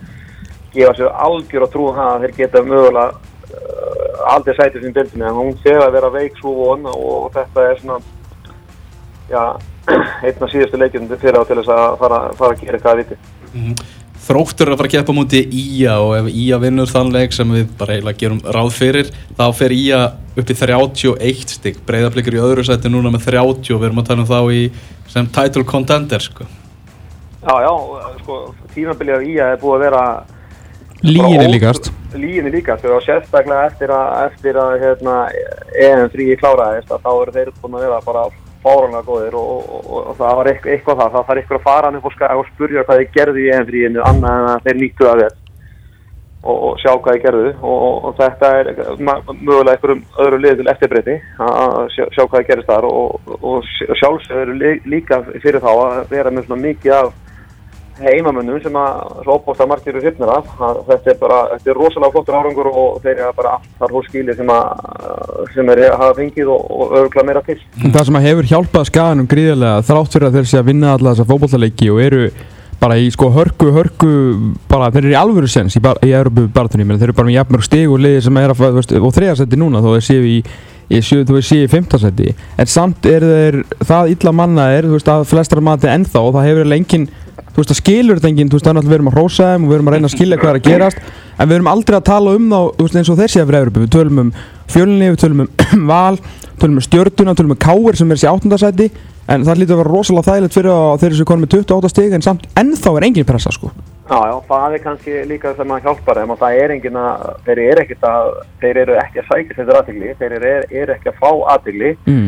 gefa 0.73 0.95
sér 0.97 1.13
algjör 1.27 1.67
að 1.67 1.77
það 1.77 2.01
að 2.07 2.25
þeir 2.25 2.35
geta 2.39 2.65
mögulega 2.71 3.05
uh, 3.13 4.25
aldrei 4.33 4.57
sætið 4.57 4.87
sem 4.87 4.97
bildinu 4.97 5.29
en 5.29 5.39
hún 5.43 5.55
þegar 5.61 5.85
að 5.85 5.97
vera 5.99 6.13
veik 6.17 6.41
svo 6.41 6.55
von 6.63 6.89
og 6.95 7.29
þetta 7.37 7.69
er 7.69 7.81
svona 7.83 8.01
einna 10.25 10.49
síðastu 10.49 10.79
leikinn 10.81 11.11
fyrir 11.11 11.37
á 11.37 11.43
til 11.45 11.59
þess 11.59 11.71
að 11.75 11.99
fara, 12.01 12.19
fara 12.39 12.55
að 12.55 12.63
gera 12.63 12.79
eitthvað 12.79 12.93
að 12.93 13.01
viti. 13.03 13.17
Mm 13.53 13.61
-hmm. 13.61 13.93
Þróttur 14.25 14.71
að 14.71 14.79
fara 14.79 14.89
að 14.89 14.93
keppa 14.95 15.13
múti 15.13 15.39
Ía 15.53 15.99
og 16.01 16.15
ef 16.17 16.27
Ía 16.33 16.57
vinnur 16.57 16.89
þann 16.89 17.11
leik 17.13 17.33
sem 17.33 17.51
við 17.53 17.67
bara 17.77 17.93
eiginlega 17.93 18.17
gerum 18.17 18.39
ráð 18.41 18.71
fyrir 18.73 19.11
þá 19.37 19.45
fer 19.53 19.71
Ía 19.75 19.99
upp 20.35 20.49
í 20.49 20.55
31 20.57 21.51
stygg 21.53 21.77
breyðarblikir 21.85 22.33
í 22.33 22.41
öðru 22.41 22.63
sæti 22.65 22.89
núna 22.89 23.11
með 23.13 23.27
30 23.29 23.75
og 23.75 23.81
við 23.81 23.85
erum 23.85 24.01
að 24.01 24.07
tala 24.07 24.21
um 24.21 24.31
þá 24.31 24.41
í 24.51 24.71
sem 25.07 25.27
title 25.27 25.63
contender 25.63 26.19
sko. 26.19 26.47
Já, 27.45 27.53
já, 27.61 27.73
sko 28.23 28.55
tímabilið 28.73 29.15
af 29.15 29.27
Ía 29.29 29.51
er 29.53 29.61
búið 29.61 29.75
að 29.75 29.85
vera 29.85 30.03
Líginni 31.05 31.51
líkast 31.51 31.91
Líginni 32.15 32.51
líkast 32.55 32.85
og 32.89 33.03
sérstaklega 33.05 33.67
eftir 33.69 33.93
að, 33.93 34.31
eftir 34.31 34.57
að 34.57 34.79
hérna, 34.81 35.15
EM3 35.85 36.39
kláraðist 36.41 36.89
þá 36.89 37.11
eru 37.11 37.35
þeir 37.35 37.53
búin 37.61 37.77
að 37.77 37.85
vera 37.85 38.01
bara 38.07 38.25
fáránlega 38.65 39.07
góðir 39.07 39.39
og, 39.39 39.55
og, 39.55 39.81
og, 39.85 40.03
og 40.11 40.19
það 40.19 40.37
var 40.39 40.51
eitthvað, 40.51 40.99
það, 40.99 41.09
það 41.15 41.25
þarf 41.29 41.41
eitthvað 41.41 41.59
að 41.59 41.65
fara 41.69 41.89
hann 41.89 41.99
upp 42.01 42.07
og 42.09 42.51
spurja 42.51 42.85
hvað 42.85 43.01
þið 43.01 43.17
gerðu 43.17 43.43
í 43.43 43.49
EM3-inu 43.55 44.05
annað 44.09 44.39
en 44.41 44.53
að 44.53 44.69
þeir 44.69 44.79
nýttu 44.81 45.09
að 45.09 45.21
vel 45.23 45.33
og 46.45 46.77
sjá 46.77 46.91
hvað 46.93 47.15
þið 47.15 47.23
gerðu. 47.23 47.51
Og 47.65 48.09
þetta 48.19 48.49
er 48.59 48.67
mögulega 48.99 49.75
einhverjum 49.75 50.03
öðru 50.25 50.41
lið 50.41 50.59
til 50.59 50.69
eftirbreyti 50.71 51.15
að 51.41 51.77
sjá, 51.95 52.05
sjá 52.13 52.21
hvað 52.23 52.35
þið 52.37 52.49
gerist 52.51 52.69
þar. 52.69 52.87
Og 53.49 53.69
sjálfsögur 54.01 54.53
líka 54.85 55.21
fyrir 55.33 55.61
þá 55.63 55.71
að 55.73 56.01
vera 56.13 56.33
með 56.33 56.49
svona 56.49 56.67
mikið 56.67 56.97
af 56.99 57.13
heimamönnum 57.99 58.59
sem 58.63 58.75
að 58.79 59.21
svo 59.23 59.37
opbósta 59.37 59.67
margir 59.69 59.93
eru 59.93 60.03
hrifnir 60.03 60.31
af 60.31 60.49
þetta 60.87 61.13
er 61.13 61.19
bara, 61.19 61.37
þetta 61.53 61.71
er 61.71 61.79
rosalega 61.79 62.15
flottur 62.15 62.37
árangur 62.39 62.69
og 62.71 62.97
þeir 63.03 63.13
eru 63.15 63.35
bara 63.37 63.53
allt 63.57 63.69
þar 63.79 63.95
hos 63.95 64.09
skíli 64.09 64.35
sem 64.35 64.51
að 64.51 65.45
sem 65.53 65.71
er 65.71 65.83
að 65.89 65.95
hafa 66.01 66.17
fengið 66.19 66.51
og, 66.55 66.65
og 66.75 66.97
örgla 67.01 67.25
meira 67.27 67.45
til. 67.45 67.57
Það 67.85 68.03
sem 68.09 68.19
að 68.19 68.27
hefur 68.29 68.51
hjálpað 68.51 68.89
skaganum 68.91 69.31
gríðarlega 69.31 69.87
þrátt 69.87 70.17
fyrir 70.17 70.29
að 70.29 70.37
þeir 70.39 70.51
sé 70.51 70.59
að 70.59 70.69
vinna 70.71 70.93
alla 70.95 71.15
þessa 71.15 71.29
fókbóltaleiki 71.31 71.89
og 71.93 72.03
eru 72.03 72.27
bara 72.79 72.99
í 72.99 73.09
sko 73.13 73.31
hörku, 73.31 73.71
hörku 73.73 74.13
bara 74.69 74.91
þeir 74.91 75.05
eru 75.05 75.13
í 75.13 75.19
alvöru 75.19 75.49
sens 75.49 75.77
í, 75.77 75.81
í 75.81 76.11
Európu 76.11 76.49
barðunni, 76.53 76.87
þeir 76.97 77.09
eru 77.09 77.17
bara 77.17 77.29
með 77.29 77.37
jafnmörg 77.39 77.65
stig 77.65 77.91
og 77.91 78.01
liðir 78.03 78.25
sem 78.25 78.39
er 78.41 78.51
að, 78.51 78.63
veist, 78.75 78.95
og 78.99 79.13
þriðarsætti 79.15 79.59
núna 79.59 79.83
þó 79.83 79.93
þeir 79.95 80.07
séu 80.09 80.25
í 80.27 80.39
þú 80.91 81.37
veist, 81.37 81.49
sé 81.49 81.61
í 81.63 81.69
fymtarsætti 81.71 82.33
en 82.35 82.69
samt 82.69 83.07
er 83.09 83.25
þeir 83.25 83.59
það 83.79 84.11
illa 84.13 84.35
manna 84.35 84.67
er, 84.75 84.89
þú 84.89 84.99
veist, 84.99 85.13
að 85.15 85.27
flestar 85.31 85.63
mati 85.65 85.89
ennþá 85.89 86.21
og 86.21 86.35
það 86.35 86.49
hefur 86.49 86.75
engin 86.75 87.07
þú 87.55 87.63
veist 87.63 87.71
það 87.71 87.79
skilur 87.79 88.19
þetta 88.19 88.31
enginn, 88.31 88.49
þú 88.51 88.59
veist 88.59 88.67
þannig 88.67 88.83
að 88.83 88.91
við 88.91 88.97
erum 88.97 89.09
að 89.09 89.15
hrósa 89.15 89.49
þeim 89.53 89.65
og 89.65 89.69
við 89.71 89.77
erum 89.77 89.89
að 89.89 89.95
reyna 89.95 90.09
að 90.09 90.15
skilja 90.15 90.39
hvað 90.41 90.51
er 90.51 90.59
að 90.59 90.65
gerast 90.69 90.97
en 91.39 91.49
við 91.49 91.55
erum 91.55 91.71
aldrei 91.71 91.95
að 91.95 92.07
tala 92.11 92.35
um 92.35 92.47
þá, 92.51 92.59
þú 92.75 92.87
veist 92.87 92.99
eins 92.99 93.11
og 93.11 93.19
þessi 93.21 93.41
eftir 93.41 93.59
Európa, 93.61 93.83
við 93.83 93.93
tölum 93.95 94.21
um 94.25 94.31
fjölinni, 94.75 95.11
við 95.13 95.21
tölum 95.23 95.43
um 95.45 95.87
val, 95.93 96.19
tölum 96.59 96.79
um 96.81 96.85
stjörtuna, 96.85 97.35
tölum 97.39 97.55
um 97.55 97.61
káir 97.65 97.99
sem 97.99 98.11
er 98.11 98.19
þessi 98.19 98.31
áttundarsæti 98.31 98.89
en 99.31 99.45
það 99.45 99.61
lítur 99.61 99.77
að 99.77 99.81
vera 99.81 99.93
rosalega 99.93 100.29
þægilegt 100.29 100.55
fyrir 100.55 100.99
þeir 101.01 101.15
sem 101.17 101.27
konum 101.29 101.45
með 101.45 101.55
28 101.57 101.91
stig 101.91 102.13
en 102.13 102.25
samt 102.25 102.43
ennþá 102.59 102.91
er 102.99 103.05
engin 103.07 103.27
pressa 103.27 103.53
sko. 103.55 103.71
Já, 104.05 104.19
já, 104.29 104.35
það 104.45 104.75
er 104.77 104.83
kannski 104.83 105.21
líka 105.25 105.55
það 105.57 105.69
maður 105.71 105.87
hjálpar 105.87 106.19
þeim 106.21 106.33
og 106.35 106.41
það 106.43 106.57
er 106.61 106.73
engin 106.75 106.99
að, 107.01 107.23
þeir 107.47 107.61
eru 107.63 107.81
ekkert 107.81 108.05
að, 108.05 108.27
þeir 108.61 108.79
eru 108.83 108.97
ekki 109.01 109.21
að 109.21 109.31
sækja 109.31 109.57
þetta 109.57 109.79
aðtegli, 109.79 110.11
þeir 110.19 110.35
eru, 110.37 110.51
eru 110.83 110.95
ekki 110.95 111.09
að 111.09 111.17
fá 111.23 111.31
aðtegli 111.55 111.91
mm. 112.05 112.27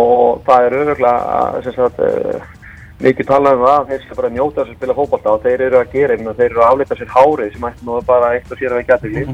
og 0.00 0.42
það 0.48 0.66
er 0.66 0.76
auðvitað, 0.80 1.60
sem 1.68 1.76
sagt, 1.78 2.02
mikið 3.02 3.26
talað 3.28 3.56
um 3.58 3.64
það, 3.66 3.86
þeir 3.90 4.02
skal 4.04 4.16
bara 4.20 4.30
njóta 4.34 4.60
þess 4.60 4.70
að 4.70 4.76
spila 4.78 4.96
fókbalta 4.98 5.32
og 5.34 5.44
þeir 5.44 5.64
eru 5.66 5.78
að 5.80 5.94
gera 5.94 6.14
einhvern 6.14 6.38
þeir 6.38 6.50
eru 6.50 6.62
að 6.62 6.68
afleita 6.70 6.98
sér 6.98 7.14
hárið 7.14 7.54
sem 7.54 7.66
ætti 7.68 7.88
nú 7.88 8.00
bara 8.06 8.32
eitt 8.36 8.52
og 8.52 8.60
sér 8.60 8.74
að 8.74 8.82
ekki 8.82 8.94
aðtegli 8.96 9.24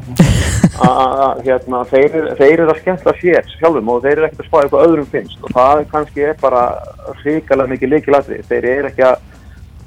hérna, 1.44 1.82
þeir, 1.90 2.16
þeir 2.38 2.54
eru 2.54 2.70
að 2.72 2.80
skemmta 2.80 3.14
sér 3.20 3.50
sjálfum 3.58 3.90
og 3.92 4.04
þeir 4.04 4.14
eru 4.16 4.28
ekkert 4.28 4.44
að 4.44 4.48
spá 4.48 4.58
eitthvað 4.62 4.86
öðrum 4.86 5.10
finnst 5.12 5.44
og 5.44 5.52
það 5.58 5.82
kannski 5.90 6.24
er 6.30 6.38
bara 6.40 6.62
ríkala 7.20 7.68
mikið 7.68 7.92
líkilatri 7.94 8.40
þeir 8.48 8.70
eru 8.72 8.90
ekki 8.92 9.06
að 9.10 9.28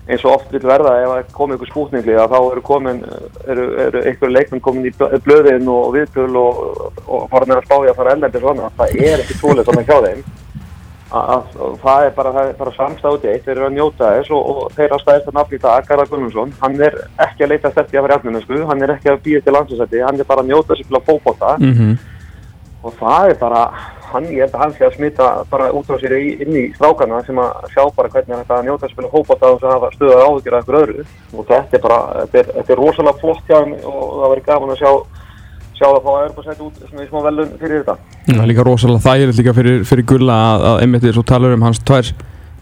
eins 0.03 0.23
og 0.27 0.33
oft 0.35 0.51
vil 0.51 0.63
verða 0.67 0.93
ef 0.99 1.31
komið 1.33 1.57
ykkur 1.57 1.71
spútningli 1.71 2.15
að 2.19 2.33
þá 2.35 2.39
eru 2.41 2.63
komin 2.67 3.01
eru, 3.47 3.67
eru 3.85 4.01
einhverju 4.03 4.35
leikmenn 4.35 4.63
komin 4.63 4.89
í 4.89 4.93
blö- 4.99 5.19
blöðin 5.23 5.69
og 5.71 5.93
viðtöl 5.95 6.29
og, 6.41 6.63
og 7.07 7.29
fara 7.31 7.47
með 7.47 7.61
að 7.61 7.67
spá 7.69 7.75
í 7.77 7.91
að 7.91 7.99
fara 8.01 8.15
ellendis 8.17 8.43
svona 8.43 8.71
það 8.77 8.97
er 8.99 9.23
ekki 9.23 9.39
svoleiðis 9.39 10.41
það 11.13 12.05
er 12.07 12.13
bara, 12.17 12.31
það 12.33 12.51
bara 12.57 12.71
samstáði 12.77 13.29
eitt, 13.33 13.43
þeir 13.45 13.57
eru 13.57 13.65
að 13.67 13.75
njóta 13.77 14.11
þess 14.17 14.31
og, 14.33 14.47
og 14.49 14.71
þeir 14.77 14.95
að 14.95 15.01
staðist 15.03 15.27
að 15.29 15.37
dag, 15.61 15.87
Garðar 15.89 16.09
Guðmundsson 16.09 16.53
hann 16.61 16.79
er 16.81 16.95
ekki 17.27 17.45
að 17.45 17.51
leita 17.53 17.71
stefti 17.71 17.97
að 17.99 18.07
vera 18.07 18.17
jafninu 18.17 18.65
hann 18.71 18.81
er 18.87 18.93
ekki 18.95 19.11
að 19.13 19.21
býja 19.27 19.41
til 19.45 19.53
landsinsætti, 19.53 20.01
hann 20.01 20.19
er 20.19 20.29
bara 20.31 20.41
að 20.41 20.49
njóta 20.49 20.77
sér 20.79 20.87
til 20.89 20.97
að 20.97 21.05
fókbóta 21.09 21.57
Mhm. 21.59 21.97
og 22.83 22.93
það 22.99 23.29
er 23.29 23.37
bara, 23.39 23.61
hann, 24.11 24.25
ég 24.25 24.41
held 24.43 24.53
að 24.55 24.59
hann 24.63 24.73
sé 24.73 24.85
að 24.85 24.95
smita 24.97 25.27
bara 25.49 25.71
út 25.71 25.87
á 25.87 25.95
sér 26.01 26.13
í, 26.17 26.41
inn 26.43 26.55
í 26.57 26.63
strákana 26.75 27.21
sem 27.25 27.37
að 27.39 27.69
sjá 27.71 27.83
bara 27.95 28.09
hvernig 28.09 28.37
þetta 28.41 28.57
að 28.57 28.65
njóta 28.67 28.85
að 28.87 28.91
spila 28.91 29.13
hópátt 29.13 29.43
að 29.47 29.63
hafa 29.63 29.91
stöðað 29.95 30.23
áhyggjur 30.27 30.57
af 30.57 30.63
ykkur 30.65 30.79
öðru 30.81 31.05
og 31.37 31.45
þetta 31.47 31.77
er 31.77 31.83
bara, 31.85 31.99
þetta 32.25 32.39
er, 32.41 32.49
þetta 32.57 32.73
er 32.73 32.81
rosalega 32.81 33.19
flott 33.21 33.45
hjá 33.47 33.57
þeim 33.63 33.73
og 33.85 34.01
það 34.17 34.29
verður 34.33 34.45
gaman 34.49 34.73
að 34.75 34.81
sjá 34.81 34.91
sjá 35.77 35.85
það 35.87 35.97
að 35.97 36.03
fá 36.05 36.11
að 36.13 36.25
örpa 36.27 36.45
sætt 36.47 36.61
út 36.65 36.83
svona 36.89 37.05
í 37.05 37.09
smá 37.09 37.23
velun 37.27 37.55
fyrir 37.61 37.81
þetta. 37.81 37.97
Það 38.27 38.43
er 38.43 38.51
líka 38.51 38.67
rosalega 38.67 39.05
þægilegt 39.07 39.41
líka 39.41 39.55
fyrir, 39.57 39.81
fyrir 39.89 40.07
Gulla 40.11 40.37
að, 40.49 40.67
að 40.69 40.83
einmitt 40.85 41.05
því 41.05 41.15
svo 41.17 41.25
talar 41.33 41.55
um 41.57 41.65
hans 41.67 41.81
tvær 41.83 42.11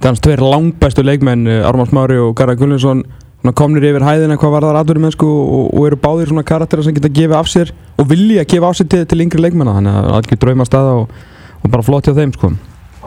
það 0.01 0.07
hans 0.09 0.23
tveir 0.25 0.41
langbæstu 0.41 1.03
leikmenn 1.05 1.49
Armand 1.61 1.91
Smári 1.91 2.17
og 2.21 2.33
Garðar 2.37 2.57
Gullinsson 2.57 3.03
svona 3.41 3.53
komnir 3.57 3.85
yfir 3.89 4.03
hæðina 4.05 4.37
hvað 4.37 4.51
var 4.53 4.65
það 4.67 4.79
aðdurum 4.79 5.05
mennsku 5.07 5.27
og, 5.27 5.69
og 5.73 5.85
eru 5.87 5.97
báðir 6.01 6.29
svona 6.29 6.45
karakterar 6.45 6.85
sem 6.85 6.93
geta 6.93 7.09
að 7.09 7.15
gefa 7.17 7.39
af 7.39 7.49
sér 7.49 7.71
og 7.97 8.09
vilja 8.09 8.43
að 8.43 8.51
gefa 8.53 8.69
af 8.69 8.77
sér 8.77 8.89
til, 8.91 9.05
til 9.09 9.23
yngri 9.25 9.41
leikmenna 9.41 9.73
þannig 9.77 9.97
að 9.97 10.09
algjör 10.17 10.41
drauma 10.43 10.67
staða 10.69 10.91
og, 10.99 11.15
og 11.61 11.73
bara 11.73 11.85
flott 11.87 12.09
hjá 12.09 12.13
þeim 12.17 12.33
sko. 12.35 12.51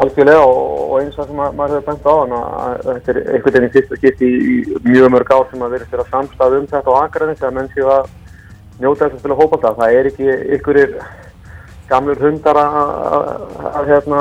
Algjörlega 0.03 0.43
og, 0.43 0.81
og 0.89 0.97
eins 0.99 1.19
og 1.23 1.29
sem 1.29 1.39
að, 1.39 1.55
maður 1.55 1.79
hefur 1.79 1.87
bent 1.93 2.09
á 2.11 2.15
hann 2.19 2.35
að 2.35 2.57
að 2.65 2.89
þetta 2.89 3.13
er 3.13 3.21
einhvern 3.37 3.55
veginn 3.55 3.69
í 3.69 3.75
fyrsta 3.77 4.01
skipti 4.01 4.31
í, 4.35 4.57
mjög 4.89 5.15
mörg 5.15 5.31
ár 5.31 5.47
sem 5.53 5.63
að 5.63 5.77
verið 5.77 5.93
sér 5.93 6.03
að 6.03 6.13
samstað 6.17 6.59
um 6.59 6.69
þetta 6.75 6.99
á 6.99 7.03
Akranis 7.05 7.47
njóta 8.81 9.07
þess 9.07 9.15
að 9.15 9.23
spila 9.23 9.39
hópálta 9.39 9.75
það 9.79 9.97
er 9.99 10.11
ekki 10.11 10.37
ykkurir 10.59 10.95
gamlur 11.89 12.21
hundar 12.23 12.61
að, 12.61 13.89
hérna 13.89 14.21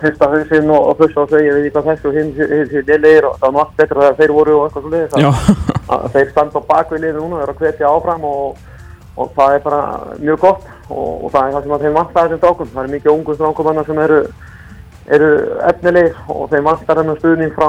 hrista 0.00 0.28
hausinn 0.30 0.70
og, 0.74 0.90
fussa 0.98 1.24
og 1.24 1.32
segja 1.32 1.54
við 1.54 1.66
því 1.66 1.72
hvað 1.74 1.88
þessu 1.90 2.10
og 2.10 2.18
hinn 2.18 2.32
þessi 2.38 2.82
liðir 2.88 3.28
og 3.28 3.38
það 3.40 3.54
var 3.56 3.64
allt 3.64 3.78
betra 3.80 4.02
þegar 4.02 4.18
þeir 4.20 4.34
voru 4.36 4.58
og 4.58 4.66
eitthvað 4.66 4.84
svo 4.84 4.92
liðis 4.94 5.16
Já, 5.20 5.30
að 5.96 6.06
þeir 6.14 6.30
standa 6.30 6.62
á 6.62 6.68
bakvið 6.70 7.08
núna 7.16 7.38
og 7.38 7.42
eru 7.44 7.54
að 7.54 7.64
hvetja 7.64 7.90
áfram 7.90 8.28
og, 8.28 8.60
og 9.16 9.32
það 9.38 9.56
er 9.56 9.64
bara 9.66 9.82
mjög 10.20 10.44
gott 10.44 10.68
og, 10.90 11.10
og 11.24 11.34
það 11.34 11.42
er 11.42 11.56
það 11.56 11.66
sem 11.66 11.74
að 11.76 11.84
þeim 11.84 11.98
vantar 11.98 12.28
þessum 12.28 12.40
strákum. 12.40 12.70
Það 12.74 12.84
er 12.84 12.94
mikið 12.94 13.12
ungum 13.14 13.38
strákum 13.38 13.84
sem 13.86 14.02
eru 14.04 14.22
eru 15.10 15.30
efnilegir 15.66 16.16
og 16.30 16.48
þeim 16.52 16.66
vantar 16.68 17.00
hennar 17.00 17.18
stuðning 17.18 17.54
frá 17.56 17.68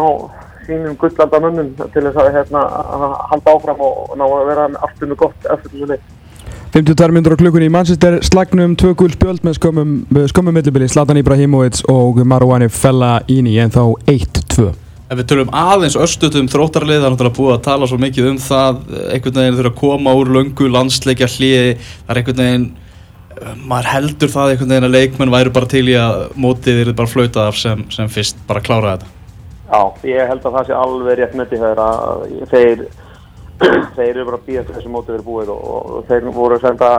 sínum 0.68 0.98
gullandamönnum 1.02 1.70
til 1.82 2.06
þess 2.08 2.18
að 2.22 2.34
hérna, 2.38 2.66
að 2.82 3.06
halda 3.34 3.56
áfram 3.56 3.86
og 3.88 4.18
ná 4.20 4.26
að 4.28 4.50
vera 4.52 4.68
aftur 4.88 5.12
með 5.12 5.24
gott 5.26 5.48
eftir 5.54 5.76
þessu 5.76 5.94
leik 5.94 6.10
52 6.72 7.12
myndur 7.12 7.34
á 7.36 7.42
klukkunni 7.42 7.68
í 7.68 7.72
Manchester 7.74 8.22
slagnum 8.24 8.78
tvö 8.80 8.94
gul 8.96 9.12
spjöld 9.12 9.44
með 9.44 9.58
skömmum, 9.58 10.54
millibili 10.56 10.88
Zlatan 10.88 11.20
Ibrahimovic 11.20 11.82
og 11.92 12.22
Marouane 12.24 12.70
Fellaini 12.72 13.58
en 13.60 13.74
þá 13.74 13.84
1-2 14.08 14.70
Ef 15.12 15.20
við 15.20 15.28
tölum 15.28 15.50
aðeins 15.52 15.98
örstuðt 16.00 16.38
um 16.40 16.48
þróttarlið, 16.48 17.02
það 17.02 17.06
er 17.10 17.14
náttúrulega 17.18 17.36
búið 17.36 17.56
að 17.58 17.64
tala 17.66 17.88
svo 17.92 17.98
mikið 18.00 18.30
um 18.30 18.38
það, 18.40 18.78
einhvern 19.12 19.40
veginn 19.42 19.58
þurfa 19.58 19.72
að 19.74 19.82
koma 19.82 20.14
úr 20.16 20.32
löngu 20.38 20.70
landsleikja 20.72 21.28
hliði, 21.34 21.74
það 21.82 22.14
er 22.14 22.20
einhvern 22.22 22.40
veginn, 22.40 22.68
eh, 23.34 23.58
maður 23.60 23.90
heldur 23.92 24.32
það 24.32 24.54
einhvern 24.54 24.72
veginn 24.72 24.88
að 24.88 24.96
leikmenn 24.96 25.34
væri 25.36 25.54
bara 25.58 25.70
til 25.74 25.84
í 25.92 25.98
að 26.00 26.24
mótið 26.40 26.80
þeir 26.80 26.94
bara 27.02 27.12
flauta 27.12 27.50
af 27.52 27.60
sem, 27.60 27.84
sem 27.92 28.14
fyrst 28.16 28.40
bara 28.48 28.64
klára 28.64 28.94
þetta. 28.96 29.12
Já, 29.72 29.84
ég 30.04 30.28
held 30.28 30.44
að 30.44 30.56
það 30.58 30.66
sé 30.68 30.76
alveg 30.76 31.18
rétt 31.18 31.36
því 31.38 31.46
þegar 31.62 31.80
að 31.80 32.24
þeir 32.52 32.82
þeir 33.96 34.10
eru 34.10 34.26
bara 34.28 34.40
að 34.40 34.48
býja 34.50 34.64
til 34.66 34.76
þessu 34.76 34.92
móti 34.92 35.14
verið 35.14 35.28
búið 35.30 35.52
og, 35.54 35.62
og 35.70 36.10
þeir 36.10 36.28
voru 36.36 36.58
að 36.58 36.66
senda 36.66 36.90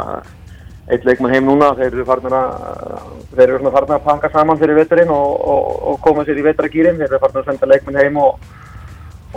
eitt 0.89 1.05
leikmann 1.05 1.35
heim 1.35 1.47
núna, 1.47 1.69
þeir 1.77 1.91
eru 1.91 2.07
farin 2.09 2.35
að 2.39 2.49
þeir 3.35 3.45
eru 3.45 3.59
svona 3.61 3.75
farin 3.77 3.95
að 3.99 4.07
pakka 4.07 4.31
saman 4.33 4.59
fyrir 4.63 4.81
veturinn 4.81 5.13
og, 5.13 5.35
og, 5.53 5.69
og 5.93 6.01
koma 6.07 6.25
sér 6.25 6.41
í 6.41 6.47
vetaragýrin 6.47 6.97
þeir 6.97 7.11
eru 7.11 7.21
farin 7.27 7.43
að 7.43 7.51
senda 7.51 7.69
leikmann 7.75 8.01
heim 8.01 8.19
og, 8.23 8.49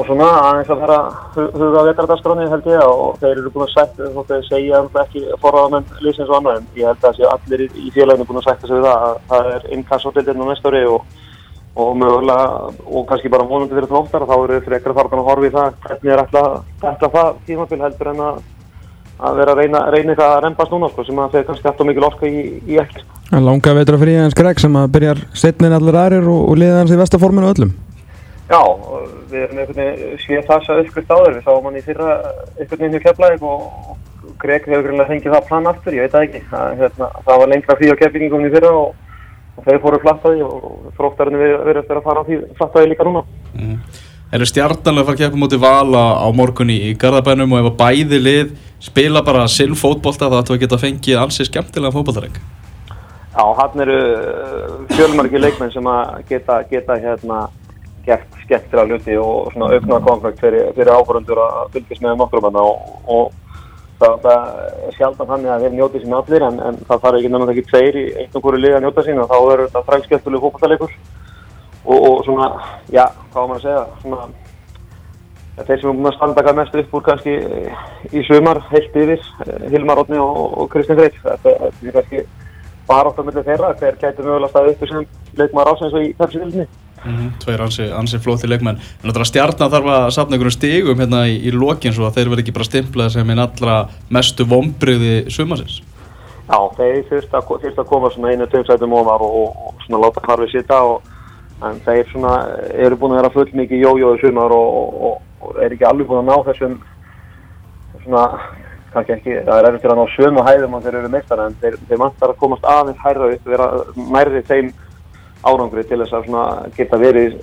svona 0.08 0.32
aðeins 0.46 0.72
að 0.72 0.82
að 0.96 1.60
huga 1.60 1.84
á 1.84 1.88
vetaradaskráni 1.90 2.48
held 2.56 2.72
ég 2.72 2.88
og 2.88 3.20
þeir 3.20 3.36
eru 3.36 3.52
búin 3.52 3.68
að 3.68 3.76
sætta 3.76 4.10
þótt 4.16 4.34
að 4.38 4.48
segja 4.48 4.82
um 4.86 4.98
ekki 5.04 5.28
forraðamenn 5.44 5.94
liðsins 6.00 6.32
og 6.32 6.40
annað 6.40 6.62
en 6.62 6.72
ég 6.80 6.90
held 6.90 7.06
að 7.12 7.20
sé 7.20 7.30
allir 7.36 7.68
í, 7.68 7.70
í 7.84 7.94
félaginu 7.96 8.32
búin 8.32 8.42
að 8.42 8.50
sætta 8.50 8.72
sig 8.72 8.80
við 8.80 8.90
það 8.90 9.06
að 9.12 9.22
það 9.30 9.54
er 9.54 9.70
innkassotildirn 9.78 10.44
á 10.44 10.50
næsta 10.50 10.72
ári 10.72 10.84
og 10.96 11.06
og 11.76 11.96
mögulega, 12.00 12.74
og 12.88 13.08
kannski 13.10 13.32
bara 13.32 13.48
vonandi 13.48 13.76
fyrir 13.76 13.90
þróttar 13.90 14.24
þá 14.28 14.36
eru 14.36 14.60
frekar 14.64 14.94
að 14.94 15.00
fara 15.00 15.18
að 15.20 15.30
horfa 15.30 15.48
í 15.48 15.56
það 15.56 15.80
hvernig 15.86 16.14
er 16.14 16.22
alltaf 16.24 17.16
það 17.16 17.42
tímafél 17.48 17.82
heldur 17.84 18.12
en 18.14 18.22
að, 18.24 18.38
að 19.20 19.42
vera 19.42 19.56
að 19.56 19.62
reyna, 19.62 19.82
reyna 19.92 20.14
eitthvað 20.14 20.36
að 20.38 20.44
reymbast 20.46 20.76
núna 20.76 20.92
sko, 20.94 21.06
sem 21.08 21.20
að 21.20 21.36
þeir 21.36 21.50
kannski 21.50 21.72
alltaf 21.72 21.90
mikil 21.90 22.08
orka 22.08 22.30
í, 22.30 22.46
í 22.64 22.80
ekki 22.80 23.04
sko. 23.04 23.20
Langa 23.36 23.76
veitra 23.76 24.00
frí 24.00 24.16
hans 24.22 24.38
Greg 24.38 24.62
sem 24.62 24.80
að 24.80 24.92
byrjar 24.96 25.26
setnin 25.36 25.76
allir 25.76 26.00
aðrir 26.00 26.32
og, 26.32 26.42
og 26.52 26.60
liða 26.62 26.80
hans 26.84 26.96
í 26.96 27.02
vestaforminu 27.02 27.52
öllum 27.52 27.76
Já, 28.46 28.62
við 29.32 29.40
erum 29.42 29.60
einhvern 29.60 29.80
veginn 29.82 30.20
séð 30.22 30.44
það 30.46 30.68
að 30.70 30.82
uppskrift 30.84 31.12
á 31.12 31.18
þeir, 31.18 31.32
við 31.34 31.48
sáum 31.48 31.66
hann 31.66 31.80
í 31.80 31.86
fyrra 31.86 32.12
einhvern 32.60 32.84
veginn 32.84 32.96
hjá 32.96 33.06
keflaðið 33.08 33.48
og, 33.50 33.64
Greg 34.42 34.66
hefur 34.68 34.84
greinlega 34.84 35.10
fengið 35.10 35.34
það 35.34 35.48
plan 35.48 35.68
aftur, 35.70 35.96
ég 35.96 36.06
veit 36.06 36.14
það 36.14 36.26
ekki 36.26 36.42
það, 36.52 36.72
hérna, 36.82 37.08
það 37.26 37.42
var 37.42 37.50
lengra 37.52 37.78
frí 37.80 37.90
á 37.90 37.96
keflingum 38.02 38.46
í 38.46 38.52
fyrra 38.54 38.72
og 38.76 39.05
og 39.56 39.68
þeir 39.68 39.80
fóru 39.84 40.02
flattaði 40.04 40.44
og 40.46 40.92
þróttarinn 40.98 41.40
við 41.40 41.56
verðast 41.70 41.96
að 41.96 42.04
fara 42.06 42.24
á 42.24 42.28
því 42.28 42.42
flattaði 42.60 42.92
líka 42.92 43.08
núna. 43.08 43.24
Mm. 43.56 43.80
Eru 44.36 44.48
stjartanlega 44.50 45.04
að 45.04 45.08
fara 45.08 45.16
að 45.16 45.22
keppa 45.24 45.40
mútið 45.40 45.62
vala 45.64 46.04
á 46.20 46.28
morgunni 46.36 46.76
í 46.90 46.94
Garðabænum 47.00 47.56
og 47.56 47.62
ef 47.62 47.70
að 47.72 47.78
bæði 47.84 48.20
lið 48.20 48.54
spila 48.84 49.24
bara 49.26 49.46
sinn 49.52 49.78
fótbolta 49.78 50.30
þá 50.32 50.40
ættu 50.42 50.56
að 50.56 50.64
geta 50.66 50.82
fengið 50.82 51.22
ansið 51.22 51.50
skemmtilega 51.52 51.96
fótboltareng? 51.96 52.40
Já, 53.36 53.44
hann 53.60 53.84
eru 53.84 54.00
fjölmarki 54.96 55.40
leikmenn 55.40 55.72
sem 55.74 55.88
að 55.92 56.20
geta, 56.30 56.60
geta 56.72 56.98
hérna 57.00 57.46
gert 58.06 58.38
skemmtilega 58.44 58.92
luti 58.92 59.18
og 59.20 59.50
svona 59.54 59.72
aukna 59.76 60.00
konflikt 60.06 60.44
fyrir, 60.44 60.70
fyrir 60.76 60.94
áhverjandur 60.94 61.42
að 61.44 61.74
fylgjast 61.74 62.04
með 62.06 62.16
um 62.16 62.60
og, 62.62 62.94
og 63.06 63.34
það 64.00 64.26
er 64.88 64.96
sjaldan 64.98 65.30
þannig 65.30 65.52
að 65.52 65.66
þeir 65.66 65.76
njóti 65.76 66.02
sín 66.04 66.16
allir 66.18 66.46
en, 66.46 66.58
en 66.68 66.80
það 66.88 67.04
fara 67.04 67.20
ekki 67.20 67.30
náttúrulega 67.32 67.54
ekki 67.56 67.70
tveir 67.72 68.00
í 68.00 68.06
einn 68.22 68.40
og 68.40 68.46
hverju 68.46 68.62
lið 68.62 68.76
að 68.76 68.84
njóta 68.86 69.06
sín 69.06 69.22
og 69.24 69.30
þá 69.32 69.38
er 69.54 69.64
þetta 69.66 69.84
frækskjöldulegu 69.90 70.44
fókbaltalegur 70.46 70.96
og, 71.86 72.00
og 72.00 72.18
svona, 72.28 72.50
já, 72.92 73.06
hvað 73.32 73.40
var 73.40 73.52
maður 73.52 73.60
að 73.60 73.66
segja 73.66 73.84
svona 74.02 74.22
ja, 75.56 75.68
þeir 75.68 75.82
sem 75.82 75.90
er 75.90 76.00
búin 76.00 76.10
að 76.12 76.18
standa 76.18 76.46
hvað 76.46 76.60
mest 76.60 76.80
upp 76.82 76.98
úr 77.00 77.06
kannski 77.10 77.36
í 78.12 78.26
sumar, 78.28 78.64
heilt 78.72 78.98
yfir 79.04 79.30
Hilmar 79.72 80.02
Rótni 80.02 80.20
og, 80.22 80.42
og 80.60 80.72
Kristinn 80.74 81.00
Greit 81.00 81.22
þetta 81.24 81.56
er 81.70 81.96
kannski 82.00 82.26
bara 82.90 83.12
átt 83.12 83.22
á 83.22 83.24
milli 83.26 83.46
þeirra 83.46 83.76
hver 83.80 84.02
gæti 84.02 84.26
mögulega 84.26 84.52
staðið 84.52 84.76
upp 84.76 84.90
sem 84.90 85.08
leikmaður 85.40 85.72
ásins 85.72 85.96
og 85.96 86.04
í 86.04 86.12
þessi 86.20 86.44
vilni 86.44 86.68
Mm 87.06 87.16
-hmm. 87.16 87.32
Tveir 87.44 87.62
ansi, 87.62 87.90
ansi 87.92 88.20
flóti 88.20 88.50
leikmenn 88.50 88.78
en 88.78 89.10
náttúrulega 89.10 89.32
stjarnar 89.32 89.72
þarf 89.72 89.90
að 89.96 90.10
safna 90.10 90.36
einhverjum 90.36 90.58
stigum 90.58 91.00
hérna 91.00 91.26
í, 91.28 91.36
í 91.48 91.52
lokin 91.52 91.94
svo 91.94 92.06
að 92.08 92.16
þeir 92.16 92.30
verði 92.30 92.42
ekki 92.42 92.58
bara 92.58 92.70
stimplaði 92.70 93.10
sem 93.10 93.30
einn 93.30 93.40
allra 93.40 93.76
mestu 94.10 94.46
vombriði 94.46 95.30
sumasins 95.30 95.82
Já, 96.46 96.60
þeir 96.78 97.04
þurft 97.10 97.34
að, 97.34 97.44
þurft 97.62 97.80
að 97.80 97.90
koma 97.90 98.10
svona 98.10 98.32
einu 98.32 98.48
tömsætum 98.48 98.94
ofar 98.94 99.22
og, 99.22 99.36
og, 99.42 99.50
og 99.68 99.86
svona 99.86 100.06
láta 100.06 100.22
harfið 100.28 100.52
sitta 100.52 100.82
og 100.82 101.02
en 101.64 101.80
þeir 101.86 102.10
svona 102.12 102.34
eru 102.74 102.98
búin 103.00 103.16
að 103.16 103.22
vera 103.22 103.34
full 103.34 103.50
mikið 103.54 103.86
jójóðu 103.86 104.20
sumar 104.22 104.52
og, 104.52 105.02
og 105.08 105.62
er 105.64 105.74
ekki 105.74 105.88
alveg 105.88 106.08
búin 106.08 106.22
að 106.22 106.30
ná 106.30 106.44
þessum 106.50 106.78
svona 108.04 108.26
kannski 108.94 109.16
ekki, 109.16 109.36
það 109.44 109.58
er 109.58 109.68
erfitt 109.70 109.90
að 109.90 110.00
ná 110.00 110.06
sömu 110.14 110.44
hæðum 110.46 110.76
og 110.78 110.84
þeir 110.86 110.98
eru 111.02 111.12
meistar 111.12 111.42
en 111.44 111.56
þeir, 111.62 111.78
þeir 111.90 112.02
mantar 112.02 112.32
að 112.32 112.42
komast 112.44 112.68
aðeins 112.72 113.02
hærra 113.04 113.32
upp, 113.34 113.50
vera 113.50 113.70
nærri 114.16 114.44
þeim 114.48 114.72
árangri 115.46 115.84
til 115.86 116.02
þess 116.02 116.16
að 116.18 116.76
geta 116.78 117.00
verið 117.02 117.38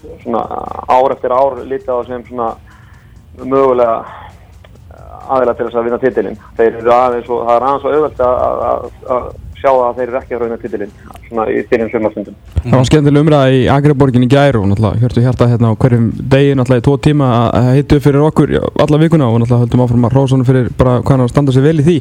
ár 0.91 1.15
eftir 1.15 1.35
ár 1.37 1.61
lítið 1.63 1.95
á 1.95 2.01
sem 2.09 2.25
mögulega 3.43 3.97
aðeila 5.33 5.55
til 5.55 5.67
þess 5.69 5.79
að 5.79 5.87
vinna 5.87 6.03
og 7.31 7.47
það 7.47 7.55
er 7.55 7.67
aðeins 7.69 7.87
og 7.87 7.95
auðvelt 7.95 8.23
að 8.27 9.31
sjá 9.63 9.71
að 9.71 9.99
þeir 9.99 10.09
eru 10.09 10.19
ekki 10.19 10.37
að 10.37 10.43
rauna 10.43 10.59
titilinn 10.61 10.95
svona 11.29 11.45
í 11.49 11.61
fyrir 11.71 11.91
sömastundum. 11.93 12.39
Það 12.59 12.77
var 12.77 12.89
skemmtileg 12.89 13.25
umræða 13.25 13.53
í 13.57 13.61
Agriborgin 13.73 14.27
í 14.27 14.31
gæri 14.33 14.59
og 14.61 14.67
náttúrulega 14.71 15.03
hjörtu 15.03 15.25
hjarta 15.25 15.49
hérna 15.51 15.71
á 15.71 15.81
hverjum 15.85 16.09
degi 16.35 16.57
náttúrulega 16.59 16.83
í 16.83 16.87
tvo 16.89 16.97
tíma 17.07 17.29
að 17.49 17.69
hittu 17.79 18.01
fyrir 18.05 18.27
okkur 18.29 18.57
alla 18.85 19.03
vikuna 19.03 19.29
og 19.31 19.39
náttúrulega 19.43 19.67
höldum 19.67 19.85
áfram 19.87 20.09
að 20.09 20.19
hann 20.23 20.49
fyrir 20.49 20.73
bara 20.79 20.97
hvað 21.03 21.23
hann 21.23 21.33
standa 21.33 21.55
sig 21.55 21.67
vel 21.67 21.79
í 21.79 21.87
því 21.87 21.99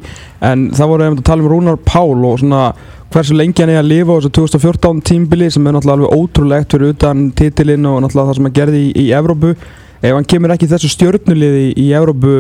en 0.52 0.66
það 0.76 0.92
voru 0.94 1.06
einmitt 1.08 1.24
að 1.24 1.30
tala 1.30 1.46
um 1.46 1.52
Rúnar 1.54 1.80
Pál 1.86 2.26
og 2.32 2.42
svona 2.42 2.64
hversu 3.12 3.38
lengi 3.38 3.64
hann 3.64 3.74
er 3.76 3.84
að 3.84 3.92
lifa 3.92 4.16
á 4.16 4.18
þessu 4.18 4.34
2014 4.42 5.06
tímbili 5.12 5.52
sem 5.52 5.68
er 5.68 5.78
náttúrulega 5.78 6.00
alveg 6.00 6.18
ótrúlegt 6.18 6.76
fyrir 6.76 6.96
utan 6.96 7.30
titilinn 7.38 7.88
og 7.92 8.04
náttúrulega 8.06 9.56
ef 10.02 10.16
hann 10.16 10.26
kemur 10.26 10.54
ekki 10.56 10.70
þessu 10.70 10.90
stjórnuliði 10.90 11.66
í 11.78 11.90
Evrópu 11.94 12.32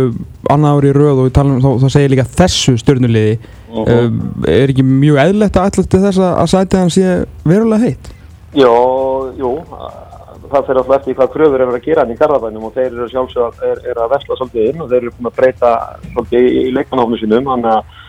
annað 0.49 0.77
ári 0.77 0.89
í 0.89 0.93
rauð 0.95 1.19
og 1.21 1.41
um, 1.43 1.57
þá, 1.61 1.67
þá 1.83 1.93
segir 1.93 2.13
líka 2.15 2.25
þessu 2.25 2.73
stjórnuliði 2.81 3.35
uh 3.71 3.83
-huh. 3.87 4.05
uh, 4.11 4.51
er 4.51 4.69
ekki 4.69 4.83
mjög 4.83 5.17
eðlegt 5.25 5.57
að 5.57 5.67
alltaf 5.69 6.01
þess 6.07 6.19
að, 6.19 6.45
sæti 6.53 6.77
hann 6.77 6.89
sé 6.93 7.25
verulega 7.43 7.85
heitt? 7.85 8.13
Jó, 8.53 8.71
jú 9.39 9.57
það 10.51 10.67
fyrir 10.67 10.79
alltaf 10.81 10.97
eftir 10.97 11.17
hvað 11.17 11.33
kröfur 11.35 11.61
er 11.61 11.69
verið 11.69 11.79
að 11.79 11.87
gera 11.87 12.03
hann 12.03 12.13
í 12.13 12.19
Garðabænum 12.19 12.67
og 12.67 12.73
þeir 12.75 12.87
eru 12.91 13.07
sjálfsög 13.11 13.63
er, 13.67 13.81
er 13.87 13.99
að 14.01 14.13
vesla 14.15 14.37
svolítið 14.37 14.69
inn 14.69 14.83
og 14.83 14.89
þeir 14.91 15.01
eru 15.01 15.13
búin 15.17 15.29
að 15.29 15.37
breyta 15.39 15.71
svolítið 16.11 16.47
í, 16.47 16.63
í 16.67 16.73
leikmannhófnu 16.75 17.19
sínum 17.21 17.49
þannig 17.51 17.75
að 17.75 17.99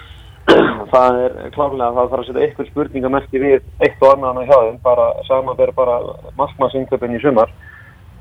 það 0.92 1.18
er 1.22 1.36
klárlega 1.54 1.88
að 1.88 1.98
það 1.98 2.08
þarf 2.12 2.22
að 2.22 2.28
setja 2.28 2.46
eitthvað 2.46 2.70
spurningamerki 2.70 3.42
við 3.42 3.60
eitt 3.86 4.02
og 4.02 4.14
annan 4.14 4.40
á 4.42 4.48
hjá 4.48 4.56
þeim 4.56 4.80
bara 4.82 5.06
saman 5.28 5.58
verður 5.60 5.78
bara 5.78 5.98
markmannsinköpun 6.40 7.14
í 7.14 7.22
sumar 7.22 7.52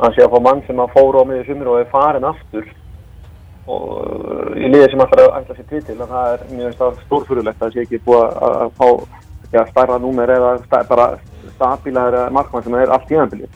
að 0.01 0.15
sé 0.15 0.25
að 0.25 0.35
fá 0.35 0.45
mann 0.45 0.61
sem 0.67 0.83
að 0.83 0.93
fóru 0.95 1.23
á 1.25 1.29
miður 1.29 1.49
sumur 1.49 1.73
og 1.73 1.81
er 1.81 1.89
farin 1.91 2.29
aftur 2.29 2.69
og 3.71 4.55
í 4.59 4.69
liði 4.71 4.91
sem 4.91 5.03
alltaf 5.05 5.39
ætla 5.39 5.57
sér 5.57 5.83
til 5.87 5.97
að 5.97 6.13
það 6.13 6.31
er 6.35 6.45
mjög 6.57 6.77
stórfurulegt 7.05 7.57
að 7.57 7.65
það 7.65 7.73
sé 7.75 7.85
ekki 7.85 8.01
búið 8.05 8.39
að, 8.51 8.71
fá 8.77 8.87
já, 9.55 9.65
starra 9.71 9.99
númer 10.03 10.31
eða 10.37 10.53
sta, 10.65 10.83
bara 10.89 11.09
stabílaður 11.57 12.31
markmann 12.35 12.65
sem 12.65 12.79
er 12.81 12.93
allt 12.95 13.11
í 13.11 13.19
ennbili 13.21 13.49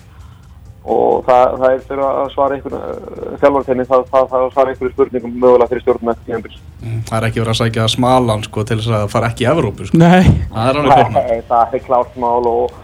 og 0.85 1.23
það, 1.25 1.53
það 1.59 1.71
er 1.71 1.79
fyrir 1.87 2.03
að 2.05 2.27
svara 2.35 2.55
einhvern 2.59 3.37
þjálfartenni 3.41 3.85
það, 3.89 4.03
það, 4.11 4.25
það 4.33 4.43
svara 4.53 4.73
einhverju 4.73 4.93
spurningum 4.93 5.37
mögulega 5.41 5.71
fyrir 5.71 5.85
stjórnum 5.85 6.11
eftir 6.13 6.33
í 6.33 6.37
ennbili 6.39 6.63
Mm, 6.85 6.99
Það 7.07 7.15
er 7.17 7.25
ekki 7.29 7.39
verið 7.41 7.51
að 7.53 7.57
sækja 7.57 7.85
smalan 7.89 8.43
sko 8.45 8.63
til 8.67 8.75
þess 8.77 8.91
að 8.93 9.05
fara 9.09 9.29
ekki 9.31 9.45
í 9.45 9.47
Evrópu 9.49 9.87
sko. 9.87 9.97
Nei, 9.97 10.27
Það 10.51 10.67
er 10.67 10.89
það, 10.91 11.31
það 11.47 11.73
er 11.79 11.81
klárt 11.87 12.17
mál 12.21 12.49
og, 12.51 12.75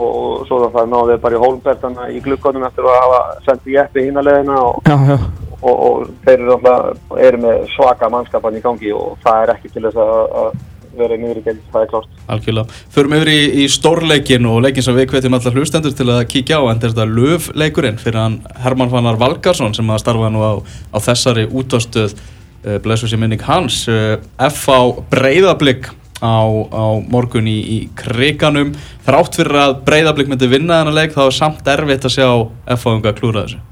og 0.00 0.46
svo 0.48 0.60
að 0.64 0.78
það 0.78 0.88
náði 0.94 1.16
bara 1.26 1.36
í 1.36 1.40
hólmbertana 1.42 2.06
í 2.14 2.22
glukkonum 2.24 2.64
eftir 2.70 2.88
að 2.88 2.96
hafa 3.02 3.18
sendið 3.44 3.74
jeppi 3.74 4.06
hínalegina 4.06 4.56
og, 4.64 4.78
já, 4.88 4.96
já 5.10 5.18
og, 5.60 5.74
og 5.74 6.10
þeir 6.24 6.38
eru, 6.38 6.56
alltaf, 6.56 7.14
eru 7.28 7.44
með 7.44 7.62
svaka 7.74 8.10
mannskapan 8.12 8.58
í 8.58 8.64
gangi 8.64 8.92
og 8.96 9.16
það 9.24 9.44
er 9.44 9.54
ekki 9.54 9.72
til 9.74 9.86
þess 9.86 10.00
að, 10.00 10.18
að 10.42 10.50
vera 10.98 11.16
í 11.16 11.20
miðri 11.22 11.42
deild, 11.44 11.60
það 11.70 11.84
er 11.84 11.90
klárt. 11.92 12.18
Algjörlega. 12.34 12.80
Förum 12.94 13.14
yfir 13.18 13.30
í, 13.30 13.38
í 13.62 13.68
stórleikin 13.70 14.48
og 14.50 14.58
leikin 14.64 14.84
sem 14.86 14.96
við 14.96 15.12
hvetjum 15.12 15.36
allar 15.38 15.56
hlustendur 15.60 15.94
til 15.96 16.08
að 16.10 16.24
kíkja 16.32 16.58
á 16.58 16.64
en 16.70 16.82
þetta 16.82 17.04
er 17.04 17.14
löfleikurinn 17.14 18.00
fyrir 18.00 18.20
hann 18.20 18.40
Herman 18.64 18.90
Fannar 18.92 19.20
Valgarsson 19.20 19.76
sem 19.76 19.92
að 19.92 20.02
starfa 20.02 20.32
nú 20.32 20.42
á, 20.42 20.52
á 20.90 20.98
þessari 21.04 21.46
útastöð 21.46 22.16
uh, 22.18 22.76
blessu 22.82 23.10
sér 23.10 23.22
minning 23.22 23.46
hans 23.46 23.84
uh, 23.90 24.18
F.A. 24.50 24.80
Breiðablík 25.12 25.92
á, 26.20 26.42
á 26.44 26.84
morgun 27.08 27.48
í, 27.48 27.58
í 27.60 27.78
kriganum 27.96 28.74
þrátt 29.06 29.40
fyrir 29.40 29.60
að 29.62 29.80
Breiðablík 29.86 30.30
myndi 30.32 30.50
vinna 30.50 30.82
þennan 30.82 30.98
leik 30.98 31.16
þá 31.16 31.24
er 31.28 31.36
samt 31.38 31.70
erfitt 31.70 32.06
að 32.08 32.16
sjá 32.18 32.28
F.A. 32.76 32.96
unga 32.96 33.14
klúra 33.16 33.46
þessu 33.46 33.62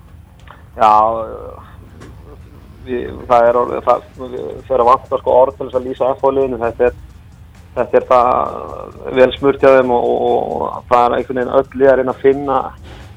Já, 0.79 0.95
það 3.29 3.49
er 3.49 3.59
orðið, 3.63 3.85
það 3.87 4.07
fyrir 4.69 4.83
að 4.83 4.89
vanta 4.89 5.21
sko 5.21 5.37
orð 5.43 5.57
til 5.57 5.67
þess 5.67 5.79
að 5.79 5.87
lýsa 5.89 6.11
F-fóliðinu, 6.15 6.61
þetta 6.63 6.91
þetta 7.79 7.99
er 7.99 8.07
það 8.09 9.13
vel 9.19 9.29
smurt 9.37 9.63
hjá 9.63 9.75
þeim 9.77 9.93
og, 9.95 10.07
og, 10.09 10.39
og 10.53 10.87
það 10.89 11.05
er 11.05 11.17
einhvern 11.19 11.41
veginn 11.41 11.57
öll 11.59 11.83
í 11.83 11.91
að 11.91 11.99
reyna 12.01 12.15
að 12.15 12.23
finna 12.25 12.61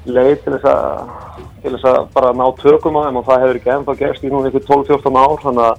leið 0.02 0.34
til 0.42 0.52
þess 0.56 0.68
að, 0.72 1.14
til 1.62 1.72
þess 1.74 1.88
að 1.92 2.00
bara 2.16 2.34
ná 2.36 2.44
tökum 2.60 2.98
á 2.98 3.04
þeim 3.06 3.20
og 3.20 3.26
það 3.28 3.44
hefur 3.44 3.60
ekki 3.60 3.72
ennþá 3.76 3.96
gerst 4.02 4.26
í 4.26 4.32
núna 4.32 4.50
einhvern 4.50 4.68
12-14 4.68 5.20
ár, 5.22 5.36
þannig 5.44 5.68
að 5.68 5.74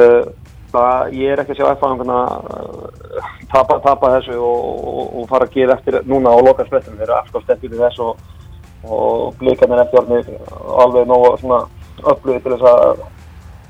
uh, 0.00 0.22
það, 0.72 1.12
ég 1.20 1.32
er 1.32 1.42
ekki 1.42 1.56
að 1.56 1.60
sjá 1.60 1.72
F-fóliðinu 1.74 2.20
uh, 2.22 3.34
tapa, 3.52 3.78
tapa 3.84 4.14
þessu 4.16 4.38
og, 4.40 5.12
og 5.20 5.28
fara 5.30 5.48
að 5.48 5.56
gefa 5.56 5.78
eftir 5.78 6.00
núna 6.08 6.32
á 6.32 6.38
loka 6.40 6.66
spettum, 6.68 6.98
þeir 6.98 7.08
eru 7.10 7.18
afskapst 7.20 7.54
eftir 7.56 7.76
þess 7.76 8.02
og 8.06 9.34
blíkarnir 9.40 9.82
eftir 9.82 10.02
orðinni 10.02 10.36
alveg 10.84 11.08
nógu 11.10 11.32
svona 11.40 11.64
upplöðu 12.02 12.42
til 12.44 12.54
þess 12.54 12.70
að 12.70 13.04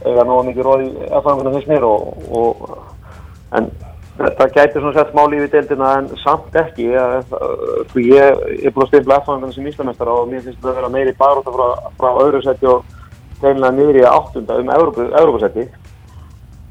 eiga 0.07 0.25
nógu 0.27 0.47
mikið 0.49 0.67
róð 0.67 0.85
í 0.85 0.91
aðfangunum 1.11 1.57
fyrst 1.57 1.71
mér 1.71 1.87
og, 1.89 2.01
og 2.41 3.57
en 3.57 3.71
þetta 4.17 4.49
gæti 4.55 4.81
svona 4.81 4.95
sett 4.97 5.13
smá 5.13 5.23
lífi 5.31 5.49
deildina 5.53 5.95
en 6.01 6.11
samt 6.23 6.57
ekki. 6.61 6.91
Ég, 6.95 7.33
sko 7.91 8.05
ég 8.05 8.45
er 8.63 8.75
búin 8.75 8.87
að 8.87 8.93
stefla 8.93 9.21
aðfangunum 9.21 9.55
sem 9.57 9.67
íslamestara 9.71 10.21
og 10.21 10.31
mér 10.31 10.45
finnst 10.45 10.61
þetta 10.61 10.73
að 10.73 10.79
vera 10.81 10.93
meiri 10.95 11.17
baróta 11.19 11.55
frá, 11.57 11.67
frá 11.99 12.23
öðru 12.25 12.45
seti 12.45 12.71
og 12.71 12.85
teginlega 13.41 13.75
niður 13.77 14.01
í 14.01 14.07
áttunda 14.09 14.61
um 14.63 14.73
Európa-seti 14.73 15.67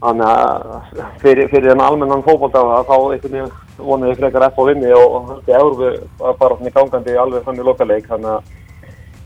þannig 0.02 0.28
að 0.28 1.00
fyrir, 1.22 1.48
fyrir 1.50 1.72
þennan 1.72 1.88
almennan 1.88 2.26
fókbóldaga 2.26 2.84
þá 2.88 2.96
veginn 3.14 3.52
vonið 3.78 4.12
ég 4.12 4.20
frekar 4.20 4.48
F 4.50 4.60
á 4.60 4.64
vinni 4.68 4.92
og 4.96 5.32
höldi 5.32 5.56
Európu 5.56 6.36
bara 6.40 6.58
svona 6.58 6.74
gangandi 6.76 7.18
alveg 7.20 7.46
þannig 7.48 7.70
lokaleik 7.70 8.10
þannig 8.10 8.32
að 8.36 8.54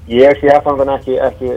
ég 0.09 0.39
sé 0.39 0.53
F-fangan 0.59 0.93
ekki, 0.95 1.17
ekki 1.21 1.51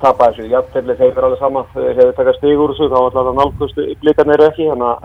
tapa 0.00 0.30
þessu, 0.30 0.48
jafnveg 0.52 0.96
þeir 0.96 1.12
fyrir 1.14 1.26
alveg 1.26 1.42
sama 1.42 1.64
þeir 1.74 1.98
hefur 1.98 2.14
takað 2.18 2.38
stig 2.38 2.62
úr 2.62 2.72
þessu 2.72 2.88
þá 2.92 3.00
ætla 3.00 3.26
það 3.26 3.40
nálgust 3.40 3.82
blikarnir 4.04 4.38
eru 4.38 4.48
ekki 4.48 4.70
þannig 4.70 4.88
að 4.92 4.96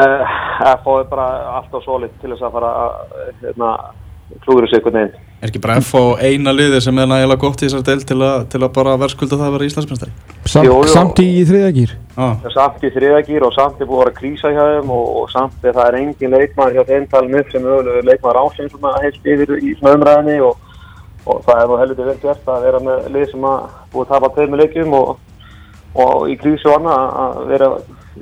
uh, 0.00 0.34
F 0.72 0.90
á 0.90 0.92
er 0.96 1.06
bara 1.12 1.28
alltaf 1.60 1.86
solid 1.86 2.18
til 2.22 2.32
þess 2.32 2.48
að 2.48 2.58
fara 2.58 2.72
að 2.82 2.98
hérna, 3.44 3.70
klúður 4.42 4.66
þessu 4.66 4.80
einhvern 4.80 5.00
veginn 5.00 5.22
Er 5.36 5.50
ekki 5.50 5.60
bara 5.60 5.76
F.A. 5.82 6.00
eina 6.24 6.52
liði 6.56 6.78
sem 6.80 6.96
er 6.98 7.08
nægilega 7.10 7.42
gott 7.42 7.60
í 7.60 7.66
þessar 7.66 7.82
del 7.84 8.00
til, 8.08 8.16
a, 8.24 8.30
til 8.48 8.62
að 8.64 8.70
bara 8.78 8.94
verðskulda 9.02 9.36
það 9.36 9.50
að 9.50 9.56
vera 9.58 9.66
Íslandsmestari? 9.68 10.14
Samt, 10.48 10.70
samt 10.94 11.20
í 11.20 11.28
þriðagýr 11.44 11.92
Ah, 12.16 12.38
samt 12.54 12.84
í 12.88 12.90
þriðagýr 12.94 13.44
og 13.44 13.52
samt 13.52 13.82
er 13.84 13.88
búið 13.90 13.98
að 14.00 14.06
vera 14.06 14.16
krísa 14.16 14.52
hjá 14.54 14.62
þeim 14.72 14.92
og, 14.96 15.08
og 15.20 15.26
samt 15.28 15.66
er 15.68 15.76
það 15.76 15.90
er 15.90 15.98
engin 16.00 16.32
leikmaður 16.32 16.78
hjá 16.78 16.88
þeim 16.88 17.08
talin 17.12 17.36
upp 17.42 17.50
sem 17.52 17.66
mögulega 17.66 18.06
leikmaður 18.08 18.38
ásinn 18.40 18.70
sem 18.72 18.86
að 18.88 18.96
heilt 19.04 19.28
yfir 19.34 19.52
í 19.58 19.74
umræðinni 19.76 20.38
og, 20.46 20.62
og 21.26 21.42
það 21.46 21.60
er 21.60 21.70
nú 21.70 21.78
heldur 21.80 22.10
vel 22.10 22.18
gert 22.22 22.50
að 22.50 22.66
vera 22.68 22.82
með 22.86 23.08
lið 23.14 23.30
sem 23.32 23.46
að 23.50 23.64
búið 23.92 24.04
að 24.04 24.12
tapa 24.14 24.32
tveimur 24.36 24.62
leikjum 24.62 24.96
og, 24.96 25.08
og 26.04 26.28
í 26.30 26.36
krísu 26.40 26.70
og 26.70 26.78
annað 26.78 27.16
að 27.24 27.40
vera 27.50 27.70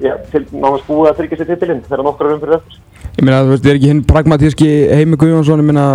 ja, 0.00 0.16
til 0.30 0.42
náttúrulega 0.48 0.88
búið 0.88 1.10
að 1.10 1.20
tryggja 1.20 1.40
sér 1.40 1.50
titilinn 1.52 1.84
þegar 1.84 2.04
nokkur 2.06 2.30
er 2.30 2.36
umfyrir 2.38 2.56
eftir. 2.58 2.80
Ég 3.14 3.26
meina, 3.26 3.42
þú 3.44 3.52
veist, 3.52 3.68
er 3.68 3.78
ekki 3.78 3.90
hinn 3.92 4.02
pragmatíski 4.08 4.70
Heimi 4.90 5.18
Guðjónsson, 5.20 5.60
ég 5.62 5.68
meina, 5.68 5.86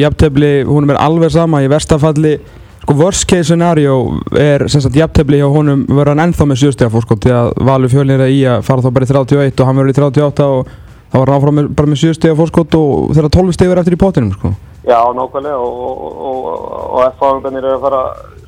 jafntefli, 0.00 0.50
húnum 0.66 0.94
er 0.94 0.98
alveg 0.98 1.30
sama, 1.34 1.60
í 1.62 1.68
verstafalli, 1.70 2.32
sko, 2.80 2.96
worst 2.98 3.26
case 3.30 3.50
scenario 3.52 3.98
er, 4.34 4.66
sem 4.72 4.82
sagt, 4.82 4.98
jafntefli 4.98 5.38
hjá 5.38 5.46
honum 5.52 5.84
verður 5.86 6.14
hann 6.14 6.24
ennþá 6.26 6.48
með 6.50 6.62
sjöstega 6.64 6.94
fórskot, 6.94 7.22
því 7.22 7.36
að 7.36 7.52
Valur 7.68 7.92
fjölnir 7.92 8.24
er 8.24 8.34
í 8.34 8.40
að 8.50 8.64
fara 8.66 8.82
þá 8.82 8.90
bara 8.96 9.06
í 9.06 9.12
31 9.12 9.62
og 9.62 9.70
hann 9.70 9.78
verður 9.78 9.92
í 9.92 10.00
38 10.00 10.48
og 10.56 10.74
þá 11.12 11.16
var 11.20 11.30
hann 11.30 11.36
áfram 11.36 11.62
bara 11.76 11.92
með 11.92 12.02
sjöstega 12.02 12.38
fórskot 12.40 12.76
og 12.80 13.14
þeirra 13.14 13.32
12 13.36 13.56
steg 13.58 13.70
verður 13.70 13.84
eftir 13.84 13.98
í 13.98 14.02
pottinum, 14.02 14.34
sko. 14.34 14.54
Já, 14.86 15.00
nákvæmlega 15.12 15.56
og, 15.60 17.02
F-fáðungarnir 17.10 17.66
eru 17.66 17.74
að 17.76 17.82
fara, 17.84 18.04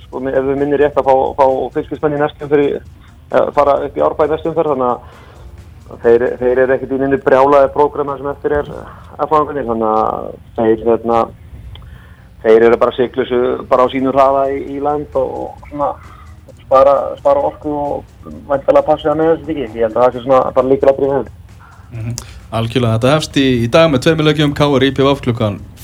sko, 0.07 0.23
ef 0.31 0.47
við 0.47 0.61
minnir 0.63 0.81
rétt 0.81 0.97
að 0.97 1.11
fá, 1.11 1.17
fá 1.37 1.45
fiskismenn 1.75 2.17
í 2.17 2.23
næstum 2.23 2.49
fyrir, 2.53 2.79
eh, 3.33 3.51
fara 3.57 3.77
upp 3.85 3.99
í 3.99 4.05
árbæði 4.07 4.33
næstum 4.33 4.57
fyrir, 4.57 4.73
þannig 4.73 4.89
að 5.93 6.01
þeir, 6.07 6.25
þeir 6.41 6.63
eru 6.65 6.77
ekkert 6.77 6.97
í 6.97 7.01
minni 7.03 7.21
brjálaði 7.27 7.69
prógrama 7.75 8.17
sem 8.17 8.33
eftir 8.33 8.57
er 8.63 8.73
F-fáðungarnir, 9.19 9.69
þannig 9.69 9.93
að 9.93 10.33
þeir, 10.57 10.87
hérna, 10.89 11.21
þeir 12.47 12.67
eru 12.71 12.81
bara 12.81 12.97
siklusu 12.97 13.43
bara 13.69 13.85
á 13.85 13.93
sínu 13.93 14.17
hraða 14.17 14.49
í, 14.57 14.59
í 14.77 14.81
land 14.81 15.21
og, 15.21 15.61
svona 15.69 15.93
spara, 16.73 16.95
spara 17.19 17.41
orku 17.41 17.73
og 17.77 18.05
væntalega 18.49 18.87
passa 18.87 19.11
það 19.11 19.21
með 19.21 19.31
þessu 19.33 19.53
ekki. 19.53 19.67
Ég 19.77 19.85
held 19.87 19.97
að 19.97 20.03
það 20.03 20.17
sé 20.17 20.25
svona 20.25 20.41
bara 20.57 20.71
líka 20.71 20.89
láttur 20.89 21.07
í 21.07 21.13
hefn. 21.13 22.17
Algjörlega, 22.53 22.97
þetta 22.97 23.15
hefst 23.17 23.37
í, 23.41 23.47
í 23.67 23.69
dag 23.73 23.91
með 23.93 24.05
tveimur 24.07 24.29
leikjum 24.31 24.57
K.R. 24.57 24.89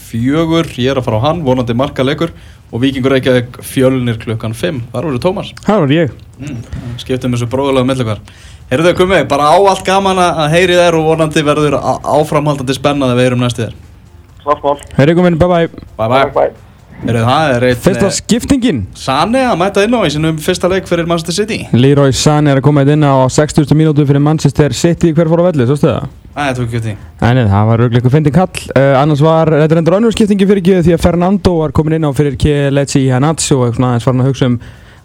Fjögur, 0.09 0.68
ég 0.81 0.90
er 0.92 1.01
að 1.01 1.05
fara 1.09 1.18
á 1.21 1.27
hann, 1.29 1.42
vonandi 1.44 1.75
markaleikur 1.77 2.33
og 2.73 2.81
Víkingur 2.83 3.12
Reykjavík 3.14 3.59
fjölnir 3.64 4.18
klukkan 4.21 4.55
fimm, 4.57 4.83
þar 4.92 5.09
voru 5.09 5.21
Tómas 5.25 5.51
Það 5.64 5.83
var 5.85 5.94
ég. 5.97 6.14
mm, 6.40 6.62
skiptum 7.01 7.33
þessu 7.37 7.49
bróðulega 7.53 7.88
mellekvar 7.88 8.23
Heyrðu 8.68 8.90
þau 8.92 8.99
komið, 9.03 9.27
bara 9.31 9.49
á 9.49 9.57
allt 9.57 9.85
gaman 9.87 10.18
að 10.21 10.40
að 10.44 10.51
heyri 10.57 10.77
þær 10.77 10.99
og 11.01 11.07
vonandi 11.09 11.44
verður 11.47 11.79
áframhaldandi 11.81 12.77
spennað 12.77 13.14
að 13.14 13.21
við 13.23 13.31
erum 13.31 13.44
næstu 13.44 13.66
þér 13.66 13.77
Svartmál. 14.44 14.79
Herri 14.97 15.14
komin, 15.18 15.37
bye 15.40 15.49
bye. 15.49 15.68
Bye 15.99 16.09
bye 16.09 16.33
Bye. 16.37 16.67
Heyrðu 16.98 17.20
það 17.28 17.52
er 17.54 17.64
einn 17.68 17.78
Fyrsta 17.78 18.06
eh, 18.08 18.14
skiptingin. 18.16 18.78
Sane 18.98 19.44
að 19.46 19.58
mæta 19.61 19.84
inn 19.87 19.94
á 19.94 20.02
í 20.02 20.08
sinum 20.11 20.38
fyrsta 20.42 20.70
leik 20.70 20.88
fyrir 20.90 21.06
Manchester 21.06 21.37
City 21.37 21.58
Leroy 21.76 22.11
Sané 22.16 22.50
er 22.50 22.58
að 22.58 22.64
koma 22.66 22.82
inn 22.82 23.06
á 23.06 23.22
60. 23.30 23.70
mínútu 23.78 24.06
fyrir 24.08 24.22
Manchester 24.24 24.74
City 24.74 25.12
hver 25.14 25.30
fór 25.30 25.44
á 25.46 25.48
velli, 25.52 25.66
svo 25.68 25.76
stuða 25.78 26.00
það? 26.00 26.16
Æ, 26.34 26.40
það 26.40 26.58
tók 26.58 26.66
ekki 26.66 26.82
því 26.88 26.96
Nei, 27.20 27.30
nei, 27.38 27.44
það 27.52 27.70
var 27.70 27.82
röglega 27.84 28.12
fyndin 28.12 28.34
kall 28.34 28.64
uh, 28.74 28.98
annars 28.98 29.22
var, 29.22 29.52
þetta 29.62 29.76
er 29.76 29.82
endur 29.82 29.98
önnur 30.00 30.16
skiptingi 30.16 30.50
fyrir 30.50 30.62
ekki 30.64 30.82
því 30.88 30.96
að 30.96 31.06
Fernando 31.06 31.54
var 31.61 31.74
komin 31.78 31.98
inn 32.00 32.06
á 32.06 32.12
fyrir 32.18 32.37
Kieletsi 32.38 33.04
Hanatsu 33.14 33.61
og 33.62 33.78
svona 33.78 33.94
aðeins 33.94 34.08
var 34.08 34.16
hann 34.16 34.26
að 34.26 34.30
hugsa 34.32 34.50
um 34.50 34.58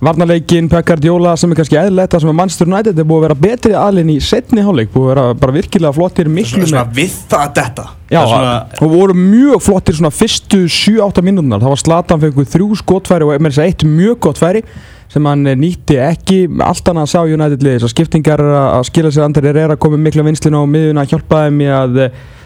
varnarleikin, 0.05 0.69
Pekard 0.71 1.05
Jóla 1.05 1.33
sem 1.39 1.51
er 1.51 1.59
kannski 1.59 1.77
eðlilegt 1.79 2.13
það 2.13 2.23
sem 2.23 2.31
að 2.31 2.37
Manchester 2.39 2.69
United 2.69 3.01
er 3.01 3.07
búið 3.09 3.19
að 3.19 3.25
vera 3.27 3.37
betri 3.43 3.75
aðlinn 3.79 4.13
í 4.13 4.17
setni 4.23 4.63
hálfleik, 4.65 4.91
búið 4.93 5.05
að 5.05 5.11
vera 5.13 5.37
bara 5.41 5.55
virkilega 5.57 5.97
flottir 5.97 6.31
miklu 6.31 6.63
með 6.63 6.71
svona 6.73 6.85
við 6.97 7.19
það 7.33 7.53
þetta 7.59 7.85
Já, 8.13 8.19
Það 8.19 8.23
er 8.23 8.33
svona, 8.33 8.55
og 8.85 8.91
voru 8.93 9.15
mjög 9.17 9.63
flottir 9.65 9.97
svona 9.97 10.13
fyrstu 10.13 10.59
7-8 10.69 11.23
mínútunar, 11.25 11.63
það 11.63 11.73
var 11.73 11.81
Zlatan 11.81 12.21
fengur 12.21 12.49
þrjú 12.53 12.81
skotfæri 12.83 13.25
og 13.25 13.39
með 13.41 13.55
þess 13.55 13.63
að 13.63 13.71
eitt 13.71 13.87
mjög 13.89 14.19
gott 14.27 14.41
færi 14.41 14.61
sem 15.13 15.27
hann 15.29 15.47
eh, 15.49 15.57
nýtti 15.59 15.97
ekki. 16.01 16.39
Allt 16.63 16.89
annað 16.89 17.07
að 17.07 17.11
sá 17.13 17.19
United 17.23 17.65
liðis 17.65 17.87
að 17.87 17.93
skiptingar 17.93 18.41
að 18.43 18.69
að 18.79 18.87
skila 18.89 19.11
sér 19.13 19.27
andir 19.27 19.49
er 19.51 19.73
að 19.75 19.81
koma 19.85 19.99
mikla 20.01 20.25
vinslinu 20.25 20.63
á 20.63 20.65
miðuna 20.69 21.03
að 21.03 21.13
hjálpa 21.13 21.43
þeim 21.45 21.61
í 21.61 21.69
að 21.73 21.99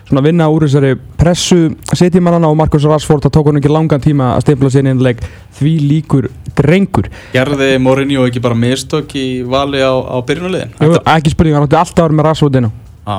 svona 0.07 0.23
vinna 0.23 0.47
úr 0.51 0.65
þessari 0.65 0.93
pressu 1.19 1.59
setjumannana 1.91 2.49
og 2.49 2.57
Marcus 2.59 2.85
Rashford 2.87 3.25
það 3.27 3.33
tók 3.37 3.49
hann 3.49 3.59
ekki 3.59 3.71
langan 3.71 4.03
tíma 4.03 4.33
að 4.35 4.45
stefla 4.45 4.71
sér 4.71 4.91
inn 4.91 5.03
leik. 5.03 5.23
Því 5.57 5.73
líkur 5.83 6.29
drengur. 6.57 7.09
Gerði 7.33 7.73
Mourinho 7.83 8.27
ekki 8.27 8.43
bara 8.43 8.57
mistök 8.57 9.15
í 9.19 9.27
vali 9.47 9.81
á, 9.83 9.93
á 9.93 10.17
byrjunulegin 10.25 10.73
Jú, 10.79 11.01
ekki 11.01 11.33
spurning, 11.33 11.57
hann 11.57 11.67
átti 11.67 11.79
alltaf 11.79 12.05
að 12.05 12.07
vera 12.07 12.19
með 12.19 12.29
Rashford 12.29 12.61
inn 12.61 12.71
á. 12.71 13.17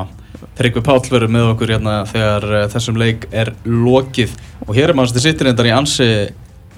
Tryggvi 0.58 0.82
Páll 0.86 1.06
verður 1.06 1.30
með 1.30 1.52
okkur 1.52 1.72
hérna 1.74 1.94
þegar 2.08 2.44
uh, 2.50 2.66
þessum 2.72 2.98
leik 2.98 3.28
er 3.30 3.52
lokið. 3.66 4.34
Og 4.66 4.74
hér 4.74 4.92
er 4.92 4.98
mannstu 4.98 5.22
sittir 5.22 5.50
endar 5.50 5.68
í 5.68 5.74
ansi 5.74 6.08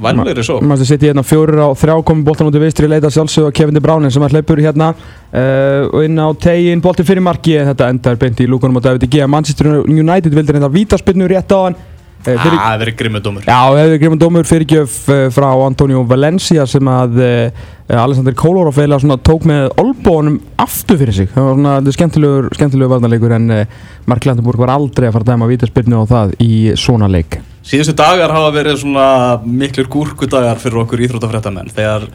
vannleiri 0.01 0.45
svo. 0.47 0.59
Maður 0.65 0.89
sitt 0.89 1.05
í 1.05 1.11
hérna 1.11 1.25
fjórir 1.27 1.61
á 1.61 1.69
þrjá 1.77 1.95
komið 2.07 2.27
boltan 2.29 2.51
út 2.51 2.59
í 2.59 2.63
vinstri 2.63 2.89
leita 2.91 3.11
sjálfsög 3.13 3.51
á 3.51 3.57
Kevin 3.57 3.77
De 3.77 3.83
Bruyne 3.85 4.11
sem 4.13 4.25
er 4.25 4.37
hleypur 4.37 4.63
hérna 4.63 4.93
uh, 4.95 5.89
og 5.91 6.05
inn 6.07 6.19
á 6.21 6.29
tegin 6.41 6.83
bolti 6.85 7.07
fyrir 7.07 7.25
marki. 7.25 7.59
Þetta 7.71 7.91
endar 7.93 8.21
beint 8.21 8.41
í 8.41 8.49
lúkunum 8.51 8.81
á 8.81 8.87
David 8.89 9.05
De 9.05 9.11
Gea. 9.11 9.29
Manchester 9.31 9.73
United 9.85 10.37
vildi 10.37 10.57
reynda 10.57 10.71
vítaspinnu 10.73 11.29
rétt 11.31 11.53
á 11.53 11.59
hann 11.67 11.77
uh, 11.77 12.25
fyrir, 12.25 12.57
Það 12.57 12.79
verður 12.85 12.97
grimmudómur 13.03 13.49
Já, 13.49 13.59
hefur 13.81 14.01
grifin 14.05 14.23
dómur 14.23 14.49
fyrirgjöf 14.49 14.97
uh, 15.11 15.27
frá 15.35 15.49
Antonio 15.67 16.07
Valencia 16.09 16.67
sem 16.71 16.91
að 16.93 17.21
uh, 17.21 17.69
Alexander 17.91 18.37
Kolarov 18.39 18.79
eiginlega 18.79 19.03
svona 19.03 19.19
tók 19.27 19.47
með 19.51 19.69
olbónum 19.83 20.37
aftur 20.63 21.01
fyrir 21.01 21.17
sig. 21.17 21.31
Það 21.35 21.47
var 21.49 21.57
svona 21.57 21.77
þetta 21.81 21.97
skemmtilegur, 21.99 22.51
skemmtilegur 22.55 22.95
varnarleikur 22.95 23.37
en 23.37 23.55
uh, 23.55 23.79
Mark 24.11 24.29
Landenburg 24.29 24.63
var 24.63 24.77
aldrei 24.77 25.11
að 25.11 25.17
fara 25.19 25.27
að 25.27 25.33
dæma 25.35 25.51
vítaspinnu 25.51 26.03
á 26.03 26.05
það 26.15 26.37
í 26.47 26.53
svona 26.79 27.11
leik 27.11 27.41
Síðustu 27.61 27.93
dagar 27.93 28.33
hafa 28.33 28.51
verið 28.55 28.79
svona 28.81 29.07
miklur 29.45 29.89
gúrkudagar 29.93 30.59
fyrir 30.63 30.81
okkur 30.81 31.03
íþrótafrættamenn 31.05 31.69
þegar, 31.77 32.07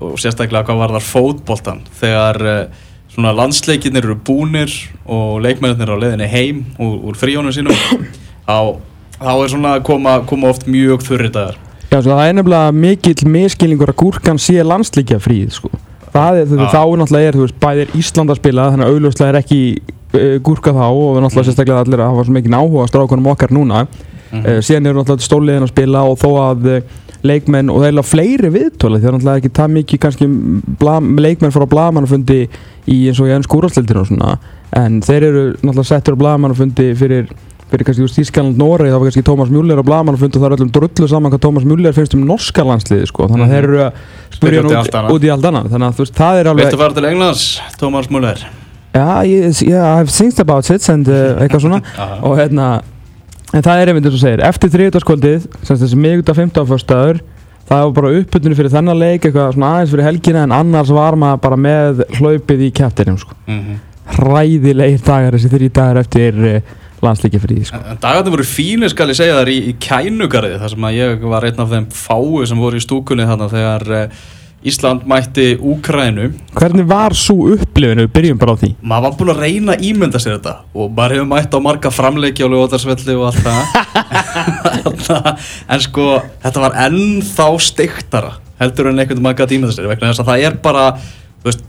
og 0.00 0.16
sérstaklega 0.20 0.64
hvað 0.64 0.80
var 0.80 0.94
þar 0.96 1.04
fótboltan 1.04 1.82
þegar 1.98 2.40
uh, 2.40 2.84
svona 3.12 3.34
landsleikinnir 3.36 4.06
eru 4.08 4.16
búnir 4.16 4.72
og 5.04 5.42
leikmennir 5.44 5.92
á 5.92 5.96
leiðinni 6.00 6.28
heim 6.32 6.62
úr, 6.80 6.96
úr 7.10 7.18
fríónum 7.20 7.52
sínum 7.54 7.76
þá, 8.48 8.80
þá 9.20 9.32
er 9.34 9.52
svona 9.52 9.74
koma, 9.84 10.16
koma 10.28 10.48
oft 10.54 10.64
mjög 10.70 11.04
þurri 11.06 11.30
dagar 11.34 11.60
Já, 11.90 12.00
sko, 12.00 12.08
það 12.08 12.24
er 12.24 12.38
nefnilega 12.38 12.72
mikill 12.74 13.28
miskilningur 13.36 13.92
að 13.92 14.00
gúrkan 14.00 14.40
sé 14.42 14.64
landslíkja 14.64 15.20
fríð 15.22 15.52
sko. 15.60 15.70
það 16.16 16.40
er, 16.40 16.48
Já. 16.48 16.64
þá 16.72 16.80
er 16.80 16.96
náttúrulega 17.02 17.28
er, 17.28 17.36
þú 17.36 17.44
veist, 17.44 17.60
bæðir 17.62 17.94
Ísland 18.00 18.32
að 18.32 18.40
spila 18.40 18.66
þannig 18.72 18.88
að 18.88 18.96
augljóslega 18.96 19.34
er 19.34 19.40
ekki 19.42 19.60
uh, 19.84 20.34
gúrka 20.48 20.74
þá 20.74 20.88
og 20.88 21.20
náttúrulega 21.20 21.46
sérstaklega 21.52 21.84
allir 21.84 22.02
að 22.02 22.10
hafa 22.14 22.26
svo 22.26 22.36
mikið 22.40 22.58
áhuga 22.58 22.88
á 22.88 22.90
strákunum 22.90 23.30
okkar 23.34 23.54
núna 23.54 23.84
Mhm. 24.34 24.44
uh, 24.46 24.60
síðan 24.66 24.86
eru 24.90 25.00
náttúrulega 25.02 25.28
stóliðin 25.28 25.66
að 25.68 25.72
spila 25.74 26.02
og 26.10 26.18
þó 26.18 26.30
að 26.50 26.68
uh, 26.74 26.80
leikmenn 27.24 27.70
og 27.72 27.78
það 27.80 27.86
er 27.86 27.92
eiginlega 27.92 28.10
fleiri 28.10 28.50
viðtóla 28.52 28.98
því 28.98 29.04
það 29.04 29.08
er 29.08 29.16
náttúrulega 29.18 29.40
ekki 29.40 29.52
það 29.56 29.70
mikið 29.78 30.00
kannski 30.04 30.26
blam, 30.82 31.14
leikmenn 31.24 31.54
frá 31.54 31.64
blagamannafundi 31.70 32.40
í 32.92 32.98
eins 33.08 33.20
og 33.22 33.30
í 33.30 33.32
enn 33.32 33.46
skúrastildinu 33.46 34.02
og 34.02 34.10
svona 34.10 34.34
en 34.76 35.00
þeir 35.06 35.22
eru 35.30 35.44
náttúrulega 35.62 35.88
settur 35.88 36.18
á 36.18 36.20
blagamannafundi 36.20 36.90
fyrir 37.00 37.30
fyrir 37.70 37.86
kannski 37.88 38.04
úr 38.04 38.12
Þískaland 38.12 38.58
Noregi 38.60 38.92
þá 38.92 38.98
var 39.00 39.06
kannski 39.08 39.22
Tómas 39.24 39.48
Mjúller 39.50 39.80
á 39.80 39.84
blagamannafundi 39.88 40.36
og 40.36 40.42
það 40.44 40.50
er 40.50 40.56
öllum 40.58 40.72
drullu 40.76 41.08
saman 41.08 41.32
hvað 41.32 41.42
Tómas 41.46 41.64
Mjúller 41.64 41.94
finnst 41.96 42.14
um 42.14 42.26
norska 42.28 42.62
landsliði 42.68 43.06
sko 43.08 43.26
þannig 43.30 43.46
að 43.46 43.48
Mhm. 43.48 43.54
þeir 43.54 43.64
eru 43.64 43.80
að 43.80 43.92
spyrja 44.36 44.62
hann 44.62 45.10
út, 45.14 45.24
í 45.24 45.30
allt 45.32 45.48
annað 45.48 45.70
þannig 45.72 45.88
að 45.88 45.96
þú 45.96 46.04
veist 46.04 46.14
það 46.20 46.40
er 46.42 46.50
alveg 46.52 46.68
Viltu 46.68 46.82
fara 46.84 46.94
til 46.94 47.04
Englands, 47.08 47.60
Tómas 47.80 48.10
Múler? 48.12 48.44
Já, 48.94 49.24
ég, 49.26 49.62
yeah, 49.66 49.96
I've 49.98 50.10
think 50.12 50.38
about 50.38 50.70
it 50.70 50.88
and 50.88 51.08
uh, 51.08 51.40
eitthvað 51.40 51.64
svona 51.64 51.80
og 52.26 52.36
hérna 52.38 52.82
en 53.54 53.64
það 53.64 53.80
er 53.80 53.92
einmitt 53.92 54.10
eins 54.10 54.18
og 54.18 54.24
segir, 54.24 54.44
eftir 54.44 54.74
þriðutaskvöldið 54.74 55.48
sem 55.62 55.80
þessi 55.80 56.00
miðgudag 56.00 56.40
15. 56.42 56.68
fyrstaður 56.72 57.22
það 57.64 57.86
var 57.86 57.96
bara 57.96 58.12
uppbytunni 58.18 58.58
fyrir 58.58 58.74
þennan 58.74 59.00
leik 59.00 59.24
eitthvað 59.24 59.54
svona 59.54 59.72
aðeins 59.78 59.94
fyrir 59.94 60.08
helgina 60.10 60.44
en 60.44 60.54
annars 60.58 60.92
var 60.92 61.16
maður 61.16 61.42
bara 61.46 61.60
með 61.70 62.06
hlaupið 62.18 62.66
í 62.66 62.70
kæftinum 62.76 63.20
sko. 63.22 63.36
Mm 63.48 63.82
hræðilegir 64.12 65.02
dagar 65.04 65.36
þessi 65.36 65.50
þrjí 65.52 65.70
dagar 65.74 66.00
eftir 66.02 66.38
uh, 66.38 66.72
landslíki 67.04 67.40
frí 67.42 67.58
sko. 67.66 67.80
En 67.88 68.00
dagarnir 68.00 68.34
voru 68.36 68.46
fínir 68.48 68.92
skal 68.92 69.10
ég 69.12 69.18
segja 69.18 69.38
þar 69.38 69.50
í, 69.52 69.58
í 69.70 69.74
kænugarði 69.80 70.60
þar 70.60 70.74
sem 70.74 70.88
að 70.88 70.96
ég 70.98 71.28
var 71.32 71.48
einn 71.48 71.64
af 71.64 71.72
þeim 71.72 71.90
fáu 71.96 72.44
sem 72.48 72.60
voru 72.60 72.80
í 72.80 72.84
stúkunni 72.84 73.28
þarna 73.28 73.50
þegar 73.52 73.86
uh, 74.00 74.24
Ísland 74.64 75.02
mætti 75.04 75.58
Úkrænu 75.60 76.30
Hvernig 76.56 76.86
var 76.88 77.12
svo 77.18 77.50
upplifin 77.52 78.00
við 78.00 78.12
byrjum 78.14 78.38
bara 78.40 78.54
á 78.56 78.60
því. 78.62 78.70
Maður 78.80 79.04
var 79.04 79.16
búinn 79.18 79.32
að 79.34 79.42
reyna 79.44 79.74
að 79.74 79.82
ímynda 79.90 80.20
sér 80.22 80.38
þetta 80.38 80.54
og 80.72 80.94
maður 80.96 81.16
hefur 81.18 81.28
mætt 81.34 81.52
á 81.52 81.58
marga 81.66 81.92
framleiki 81.92 82.46
á 82.46 82.48
lögótarsvelli 82.48 83.18
og 83.18 83.24
allt 83.28 83.42
það. 83.44 83.60
En 85.74 85.80
sko 85.84 86.08
þetta 86.44 86.64
var 86.64 86.80
ennþá 86.86 87.48
steiktara 87.60 88.32
heldur 88.62 88.88
en 88.88 88.98
einhvern 88.98 89.18
veginn 89.18 89.26
maður 89.26 89.42
gæti 89.42 89.58
ímynda 89.58 89.76
sér 89.76 89.90
vegna 89.90 90.10
þess 90.12 90.22
að 90.24 90.30
það 90.30 90.46
er 90.48 90.58
bara 90.64 90.84
þú 90.96 91.50
veist, 91.50 91.64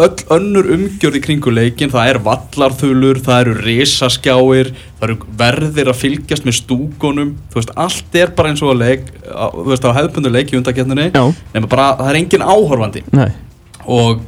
öll 0.00 0.24
önnur 0.36 0.68
umgjörð 0.76 1.18
í 1.18 1.22
kringu 1.24 1.52
leikin 1.52 1.92
það 1.92 2.12
er 2.12 2.20
vallarþulur, 2.26 3.20
það 3.24 3.40
eru 3.44 3.56
risaskjáir 3.66 4.72
það 4.98 5.06
eru 5.08 5.16
verðir 5.42 5.92
að 5.92 6.00
fylgjast 6.02 6.46
með 6.48 6.58
stúkonum 6.60 7.34
þú 7.52 7.60
veist, 7.60 7.74
allt 7.76 8.20
er 8.20 8.32
bara 8.36 8.52
eins 8.52 8.62
og 8.64 8.74
að 8.74 8.84
leik 8.84 9.08
þú 9.28 9.66
veist, 9.68 9.88
á 9.88 9.96
hefðbundu 9.98 10.32
leik 10.32 10.52
í 10.52 10.60
undaketninni 10.60 11.10
Já. 11.12 11.24
nema 11.54 11.70
bara, 11.70 11.92
það 12.00 12.12
er 12.12 12.20
engin 12.22 12.46
áhorfandi. 12.46 13.04
Nei, 13.12 13.28
og 13.84 14.22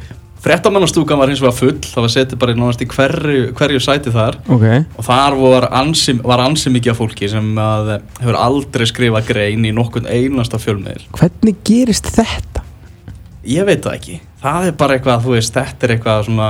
frettamannastúkan 0.45 1.17
var 1.17 1.31
hins 1.33 1.41
vegar 1.41 1.57
full 1.57 1.79
það 1.81 2.05
var 2.05 2.13
setið 2.13 2.41
bara 2.43 2.53
í 2.53 2.59
nánast 2.59 2.83
í 2.85 2.89
hverju, 2.91 3.45
hverju 3.57 3.81
sæti 3.81 4.13
þar. 4.13 4.37
Ok. 4.53 4.67
Og 4.99 5.07
þar 5.07 5.39
var 5.41 5.69
ansi, 5.81 6.17
var 6.21 6.43
ansi 6.45 6.73
mikið 6.75 6.93
af 6.93 7.01
fólki 7.01 7.31
sem 7.33 7.55
að 7.61 7.95
hefur 8.21 8.41
aldrei 8.41 8.85
skrifað 8.91 9.31
grein 9.31 9.65
í 9.65 9.73
nokkun 9.73 10.11
einasta 10.11 10.61
fjölmiðil. 10.61 11.07
Hvernig 11.17 11.63
gerist 11.65 12.13
þetta? 12.13 12.54
Ég 13.45 13.67
veit 13.69 13.83
það 13.85 13.99
ekki. 13.99 14.21
Það 14.45 14.69
er 14.69 14.79
bara 14.81 14.97
eitthvað, 14.99 15.25
þú 15.25 15.35
veist, 15.37 15.55
þetta 15.57 15.87
er 15.87 15.95
eitthvað 15.97 16.25
svona 16.29 16.49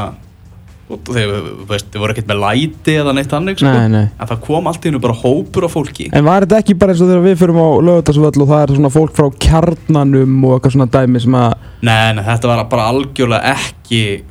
þú 0.88 1.66
veist, 1.68 1.86
þeir 1.92 2.02
voru 2.02 2.12
ekkert 2.14 2.28
með 2.28 2.40
læti 2.42 2.96
eða 3.00 3.14
neitt 3.16 3.32
annir 3.36 3.56
sko. 3.56 3.70
Nei, 3.70 3.88
nei. 3.88 4.08
en 4.20 4.28
það 4.30 4.40
kom 4.44 4.66
allt 4.68 4.84
í 4.84 4.90
hennu 4.90 5.00
bara 5.00 5.16
hópur 5.16 5.66
af 5.68 5.76
fólki 5.76 6.10
En 6.12 6.26
var 6.26 6.44
þetta 6.44 6.58
ekki 6.60 6.76
bara 6.80 6.92
eins 6.92 7.00
og 7.04 7.08
þegar 7.08 7.24
við 7.24 7.38
fyrum 7.40 7.60
á 7.64 7.68
lögutarsvöll 7.88 8.42
og 8.44 8.50
það 8.50 8.64
er 8.64 8.74
svona 8.76 8.92
fólk 8.92 9.14
frá 9.16 9.30
kjarnanum 9.46 10.44
og 10.44 10.58
eitthvað 10.58 10.76
svona 10.76 10.88
dæmi 10.92 11.22
sem 11.24 11.38
að 11.40 11.54
nei, 11.84 12.12
nei, 12.18 12.24
þetta 12.26 12.50
var 12.52 12.62
bara 12.74 12.90
algjörlega 12.92 13.54
ekki 13.54 13.72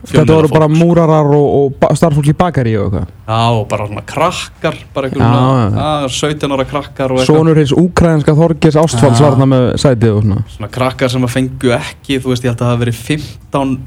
Þetta 0.04 0.34
voru 0.34 0.50
bara 0.52 0.68
fjölmiðlafólk. 0.68 0.78
múrarar 0.82 1.34
og, 1.38 1.76
og 1.86 1.98
starffólk 1.98 2.30
í 2.30 2.36
bakari 2.38 2.74
og 2.78 2.88
eitthvað 2.89 3.10
já, 3.10 3.42
og 3.54 3.66
bara 3.72 3.88
svona 3.88 4.06
krakkar 4.13 4.80
bara 4.94 5.12
já, 5.13 6.08
17 6.10 6.56
ára 6.58 6.68
krakkar 6.70 7.13
eitthvað 7.13 7.30
Sónur 7.30 7.62
hins 7.62 7.74
úkræðinska 7.78 8.36
Þorgis 8.38 8.80
Ástvalds 8.82 9.22
Já. 9.22 9.26
var 9.26 9.38
þarna 9.38 9.50
með 9.54 9.68
sætið 9.84 10.16
og 10.18 10.24
svona 10.26 10.46
svona 10.58 10.72
krakkar 10.74 11.13
sem 11.13 11.28
að 11.28 11.36
fengu 11.38 11.76
ekki 11.78 12.20
þú 12.24 12.34
veist 12.34 12.48
ég 12.48 12.52
held 12.54 12.60
að 12.60 12.66
það 12.66 12.74
hafi 12.74 12.84
verið 12.86 13.04
15 13.04 13.78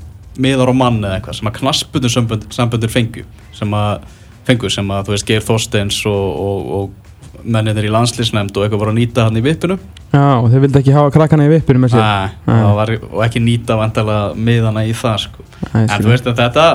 miðar 0.43 0.73
á 0.73 0.75
mann 0.77 1.01
eða 1.03 1.19
eitthvað 1.19 1.39
sem 1.41 1.51
að 1.51 1.59
knaspundur 1.61 2.15
sambundur 2.55 2.93
fengu 2.93 3.25
sem 3.57 3.77
að 3.77 4.07
fengu 4.47 4.71
sem 4.71 4.91
að 4.95 5.09
þú 5.09 5.17
veist 5.17 5.29
Geir 5.29 5.45
Þorsteins 5.45 6.01
og, 6.09 6.27
og, 6.47 6.71
og 6.79 7.07
menninir 7.47 7.87
í 7.87 7.93
landslýsnefnd 7.93 8.57
og 8.57 8.67
eitthvað 8.67 8.83
voru 8.83 8.93
að 8.95 9.01
nýta 9.01 9.27
hann 9.27 9.39
í 9.39 9.45
vippinu 9.45 9.79
Já, 10.13 10.39
og 10.39 10.47
þeir 10.53 10.63
vildi 10.65 10.81
ekki 10.81 10.95
hafa 10.95 11.13
krakkana 11.15 11.47
í 11.47 11.51
vippinu 11.51 11.83
með 11.83 11.95
sér 11.95 12.05
Nei, 12.05 12.29
Nei. 12.47 12.61
það 12.63 12.77
var, 12.79 12.93
og 13.11 13.25
ekki 13.27 13.43
nýta 13.43 13.77
vandalega 13.79 14.47
miðana 14.49 14.85
í 14.87 14.95
það 14.97 15.19
sko. 15.27 15.47
Nei, 15.73 15.83
en 15.83 16.05
þú 16.05 16.13
veist 16.13 16.31
að 16.31 16.41
þetta 16.41 16.67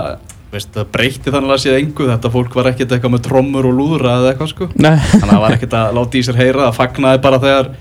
veist, 0.51 0.71
það 0.75 0.89
breytti 0.93 1.33
þannig 1.33 1.55
að 1.55 1.61
séð 1.63 1.77
engu 1.79 2.09
þetta 2.11 2.31
fólk 2.33 2.57
var 2.59 2.71
ekkert 2.73 2.95
eitthvað 2.95 3.15
með 3.15 3.23
trommur 3.29 3.69
og 3.69 3.77
lúðra 3.77 4.17
eða 4.19 4.33
eitthvað 4.33 4.51
sko. 4.51 4.69
Nei, 4.75 4.95
þannig 5.13 5.27
að 5.27 5.33
það 5.33 5.43
var 5.45 5.57
ekkert 5.57 5.77
að 5.79 5.93
láta 5.97 6.19
í 6.19 6.23
sér 6.27 6.41
heyra 6.41 6.65
það 6.67 6.79
fagnaði 6.81 7.23
bara 7.27 7.41
þegar 7.45 7.71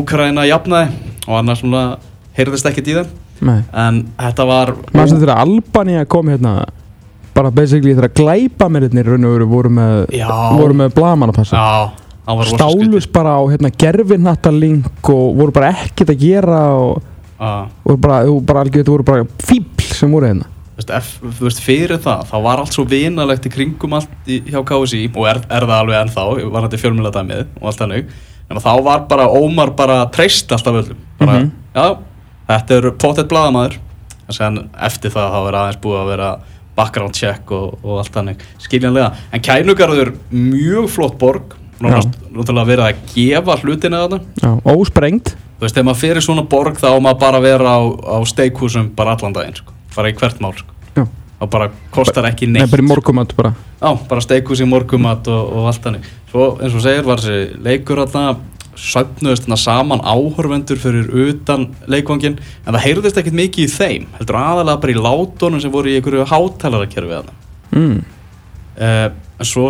Úkraina 0.00 0.46
jafnaði 0.46 1.14
og 1.26 1.34
annars 1.40 1.62
svona 1.64 1.84
heyrðist 2.38 2.68
ekkert 2.70 2.90
í 2.90 2.96
nei 3.00 3.04
en 3.42 4.02
þetta 4.18 4.46
var 4.46 4.74
Maður 4.92 5.08
sem 5.08 5.20
þegar 5.22 5.38
Albania 5.44 6.04
kom 6.04 6.28
hérna 6.28 6.54
bara 7.34 7.50
basically 7.54 7.94
þegar 7.94 8.12
glæpamennir 8.18 9.06
raun 9.06 9.24
og 9.24 9.32
veru 9.38 9.46
voru 9.48 9.70
með 9.70 10.10
Já. 10.18 10.28
voru 10.58 10.74
með 10.74 10.94
blamanapassa 10.94 11.56
já, 11.56 11.90
það 12.26 12.36
var 12.40 12.50
rosa 12.50 12.56
Stálust 12.58 13.12
bara 13.14 13.36
á 13.38 13.42
hérna 13.48 13.70
gerfinhattalink 13.80 15.10
og 15.14 15.36
voru 15.38 15.52
bara 15.56 15.70
ekkert 15.86 16.10
að 16.14 16.20
gera 16.24 16.60
og 16.76 17.02
Já. 17.40 17.52
voru 17.86 17.96
bara, 17.96 18.18
þú 18.28 18.34
bara 18.44 18.60
algjör, 18.64 18.82
þetta 18.82 18.92
voru 18.96 19.04
bara 19.04 19.24
fíbl 19.46 19.86
sem 19.96 20.10
voru 20.12 20.26
hérna 20.32 20.48
Þú 20.80 21.44
veist, 21.44 21.58
fyrir 21.60 21.98
það, 22.00 22.22
þá 22.30 22.36
var 22.40 22.60
allt 22.62 22.72
svo 22.72 22.86
vinalegt 22.88 23.44
í 23.44 23.50
kringum 23.52 23.92
allt 23.98 24.08
í, 24.32 24.38
hjá 24.48 24.62
KSI 24.64 25.02
og 25.12 25.26
er, 25.28 25.40
er 25.52 25.66
það 25.68 25.74
alveg 25.76 25.98
ennþá, 26.06 26.22
var 26.54 26.64
þetta 26.66 26.78
fjölmjöladæmið 26.80 27.42
og 27.60 27.66
allt 27.68 27.82
þannig, 27.82 28.06
en 28.48 28.60
þá 28.64 28.70
var 28.86 29.02
bara 29.10 29.26
Ómar 29.28 29.74
bara 29.76 29.98
treyst 30.12 30.48
alltaf 30.56 30.78
öllum 30.80 30.96
bara, 31.20 31.34
Mhm. 31.42 31.50
já, 31.76 31.98
þetta 32.50 32.78
er 32.80 32.88
pottet 33.00 33.30
blaðamaður, 33.30 33.76
en 34.26 34.36
sen 34.36 34.58
eftir 34.88 35.12
það 35.14 35.34
þá 35.34 35.38
er 35.50 35.58
aðeins 35.60 35.80
búið 35.84 36.00
að 36.00 36.10
vera 36.14 36.30
background 36.80 37.16
check 37.18 37.50
og, 37.52 37.78
og 37.84 38.00
allt 38.00 38.14
þannig, 38.14 38.44
skiljanlega. 38.62 39.10
En 39.34 39.42
Kænugarður, 39.44 40.14
mjög 40.32 40.90
flott 40.94 41.18
borg. 41.20 41.56
Náttúrulega 41.80 42.66
verið 42.68 42.84
að 42.84 42.98
gefa 43.14 43.54
hlutina 43.62 44.02
þarna, 44.04 44.50
ósprengt. 44.68 45.32
Þú 45.60 45.64
veist, 45.64 45.76
þegar 45.76 45.86
maður 45.88 46.00
fyrir 46.02 46.24
svona 46.24 46.44
borg 46.48 46.76
þá 46.80 46.90
á 46.92 46.98
maður 47.00 47.18
bara 47.22 47.40
vera 47.44 47.72
á, 47.76 47.80
á 47.88 48.16
steikhúsum 48.28 48.90
bara 48.96 49.14
allan 49.16 49.32
daginn, 49.36 49.56
sko, 49.56 49.72
bara 49.96 50.12
í 50.12 50.16
hvert 50.16 50.40
mál 50.44 50.52
sko. 50.56 50.76
Og 51.40 51.48
bara 51.48 51.70
kostar 51.88 52.26
ekki 52.28 52.44
Nei, 52.44 52.58
neitt. 52.60 52.68
bara 52.68 52.82
í 52.82 52.84
morgumat 52.84 53.30
bara. 53.32 53.54
Já, 53.80 53.94
bara 54.10 54.20
steikhús 54.20 54.60
í 54.60 54.66
morgumat 54.68 55.28
og, 55.32 55.52
og 55.56 55.68
allt 55.70 55.80
þannig. 55.86 56.08
Svo 56.28 56.48
eins 56.60 56.74
og 56.76 56.82
segir 56.84 57.06
var 57.08 57.22
þessi 57.22 57.56
leikur 57.64 58.02
alltaf 58.02 58.42
söfnuðist 58.80 59.48
saman 59.60 60.00
áhorfendur 60.00 60.80
fyrir 60.80 61.10
utan 61.28 61.68
leikvangin 61.90 62.38
en 62.38 62.72
það 62.72 62.84
heyrðist 62.86 63.20
ekkert 63.20 63.36
mikið 63.36 63.66
í 63.66 63.72
þeim 63.74 64.06
heldur 64.16 64.38
aðalega 64.40 64.82
bara 64.82 64.94
í 64.94 65.02
látunum 65.04 65.62
sem 65.62 65.72
voru 65.74 65.92
í 65.92 65.98
einhverju 65.98 66.26
hátælarakerfi 66.30 67.18
þarna 67.18 67.34
mm. 67.76 67.98
eh, 68.80 69.06
en 69.12 69.48
svo 69.48 69.68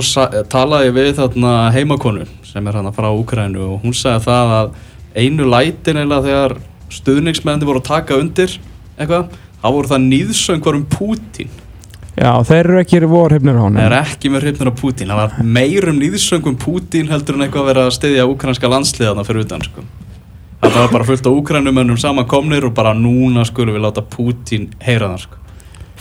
talaði 0.52 0.90
ég 0.90 0.96
við 0.96 1.12
þarna 1.18 1.54
heimakonu 1.74 2.26
sem 2.46 2.66
er 2.66 2.78
hann 2.78 2.94
frá 2.94 3.10
Úkrænu 3.10 3.66
og 3.66 3.84
hún 3.84 3.96
sagði 3.96 4.28
það 4.28 4.56
að 4.60 4.72
einu 5.20 5.48
lætin 5.50 6.02
eða 6.04 6.22
þegar 6.26 6.56
stuðningsmenni 6.90 7.66
voru 7.68 7.82
að 7.82 7.90
taka 7.90 8.18
undir 8.18 8.56
eitthvað 8.96 9.34
þá 9.60 9.68
voru 9.68 9.90
það 9.90 10.06
nýðsöngvar 10.06 10.78
um 10.78 10.86
Pútín 10.90 11.50
Já, 12.20 12.34
þeir 12.44 12.66
eru 12.66 12.80
ekki 12.82 12.98
vorhefnir 13.08 13.56
á 13.56 13.62
hann 13.64 13.78
Það 13.78 13.86
er 13.86 13.94
ekki 13.96 14.30
með 14.32 14.42
hrifnir 14.44 14.68
á 14.68 14.74
Putin 14.76 15.08
Það 15.08 15.20
var 15.22 15.50
meirum 15.56 16.00
nýðsöngum 16.02 16.56
Putin 16.60 17.08
heldur 17.08 17.38
en 17.38 17.46
eitthvað 17.46 17.62
að 17.62 17.70
vera 17.70 17.84
að 17.88 17.94
styðja 17.96 18.26
úkranska 18.28 18.68
landsliðana 18.68 19.24
fyrir 19.24 19.46
utan 19.46 19.64
sko. 19.64 19.84
Það 20.60 20.76
var 20.76 20.90
bara 20.92 21.06
fullt 21.08 21.24
á 21.24 21.32
úkrænumönnum 21.32 22.00
samankomnir 22.00 22.66
og 22.68 22.74
bara 22.76 22.92
núna 22.92 23.46
skulum 23.48 23.78
við 23.78 23.86
láta 23.86 24.04
Putin 24.04 24.68
heyra 24.84 25.14
það 25.14 25.22
sko. 25.24 25.38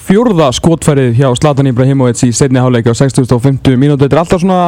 Fjórða 0.10 0.49
skotfærið 0.58 1.15
hjá 1.21 1.29
Zlatan 1.39 1.71
Ibrahimovic 1.71 2.25
í 2.27 2.34
setni 2.36 2.60
háleiki 2.60 2.91
á 2.91 2.99
6050 2.99 3.79
mínúti 3.79 4.03
Þetta 4.03 4.17
er 4.17 4.23
alltaf 4.25 4.43
svona 4.43 4.62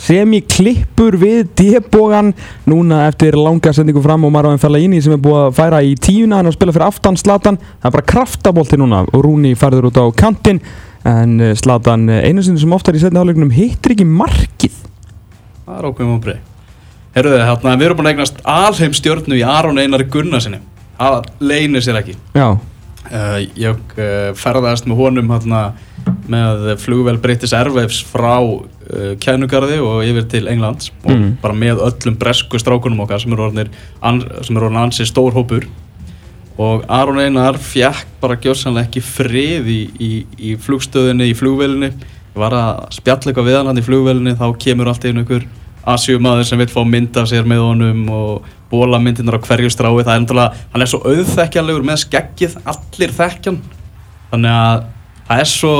semi-klippur 0.00 1.16
við 1.20 1.50
D-bógan 1.58 2.32
núna 2.70 3.04
eftir 3.08 3.36
langa 3.38 3.72
sendingu 3.74 4.02
fram 4.04 4.26
og 4.26 4.32
Marvin 4.34 4.60
Fellaini 4.62 5.02
sem 5.02 5.14
er 5.14 5.22
búið 5.22 5.42
að 5.42 5.54
færa 5.58 5.82
í 5.84 5.94
tíuna 5.94 6.40
hann 6.40 6.50
að 6.50 6.56
spila 6.58 6.74
fyrir 6.76 6.88
aftan 6.88 7.20
Zlatan. 7.20 7.60
Það 7.82 7.90
er 7.90 7.96
bara 7.98 8.08
kraftabolti 8.14 8.80
núna. 8.80 9.04
Og 9.12 9.22
Rúni 9.24 9.54
færður 9.58 9.90
út 9.90 10.00
á 10.02 10.06
kantinn. 10.18 10.60
En 11.04 11.38
eh, 11.40 11.54
Zlatan 11.58 12.08
eh, 12.08 12.24
einu 12.28 12.42
sinni 12.42 12.62
sem 12.62 12.72
oftar 12.74 12.96
í 12.96 13.02
setni 13.02 13.20
háleikunum 13.20 13.52
hittir 13.54 13.94
ekki 13.94 14.08
markið. 14.08 14.82
Það 15.64 15.78
er 15.78 15.88
ákveðum 15.88 16.18
að 16.18 16.26
breyð 16.26 16.42
Herruðu, 17.14 17.42
hérna, 17.46 17.74
við 17.78 17.86
erum 17.86 17.98
búin 18.00 18.08
að 18.08 18.16
eignast 18.16 18.40
alheim 18.50 18.94
stjórnu 18.96 19.36
í 19.38 19.42
Aron 19.46 19.78
Einari 19.78 20.06
Gunnarsinni 20.10 20.58
Það 20.98 21.28
leynir 21.42 21.82
sér 21.84 21.98
ekki. 22.00 22.14
Já, 22.34 22.48
uh, 22.54 23.36
Ég 23.58 23.94
uh, 23.98 24.30
ferðast 24.38 24.88
með 24.90 25.00
honum 25.00 25.30
hérna, 25.34 25.62
með 26.30 26.68
flugvel 26.82 27.16
British 27.22 27.54
Airwaves 27.56 28.00
frá 28.06 28.36
kænugarði 29.20 29.78
og 29.82 30.02
yfir 30.04 30.28
til 30.28 30.48
Englands 30.48 30.90
og 31.04 31.10
Mm. 31.14 31.38
bara 31.42 31.54
með 31.54 31.80
öllum 31.84 32.18
bresku 32.18 32.58
strákunum 32.58 33.00
okkar 33.04 33.20
sem 33.20 33.32
eru 33.32 33.48
orðin 33.48 34.76
ansi 34.82 35.06
stór 35.06 35.32
hópur. 35.32 35.64
Og 36.58 36.84
Aron 36.88 37.18
Einar 37.18 37.56
fjekk 37.58 38.04
bara 38.20 38.36
gjóðsannlega 38.36 38.86
ekki 38.86 39.00
frið 39.02 39.66
í, 39.66 39.80
í, 39.98 40.10
í 40.38 40.56
flugstöðinni, 40.56 41.30
í 41.32 41.34
flugvelinni 41.34 41.92
var 42.34 42.54
að 42.54 42.84
spjalla 42.94 43.30
eitthvað 43.32 43.48
við 43.48 43.56
hann 43.58 43.78
í 43.78 43.82
flugvelinni 43.82 44.36
þá 44.38 44.46
kemur 44.62 44.88
allt 44.92 45.04
einu 45.04 45.24
einhver 45.24 45.46
asjumaður 45.86 46.46
sem 46.48 46.58
vil 46.58 46.70
fá 46.70 46.84
mynd 46.86 47.16
af 47.20 47.26
sér 47.28 47.44
með 47.44 47.60
honum 47.64 48.04
og 48.14 48.46
bóla 48.70 49.00
myndirnar 49.02 49.36
á 49.38 49.44
hverju 49.44 49.70
strái. 49.70 49.90
Það 50.04 50.14
er 50.14 50.22
náttúrulega, 50.22 50.62
hann 50.72 50.82
er 50.82 50.90
svo 50.90 51.00
auðþekkjanlegur 51.04 51.84
með 51.90 52.00
skeggið, 52.04 52.56
allir 52.64 53.12
þekkjan 53.18 53.58
þannig 54.30 54.54
að 54.54 54.86
það 55.28 55.42
er 55.44 55.50
svo 55.50 55.74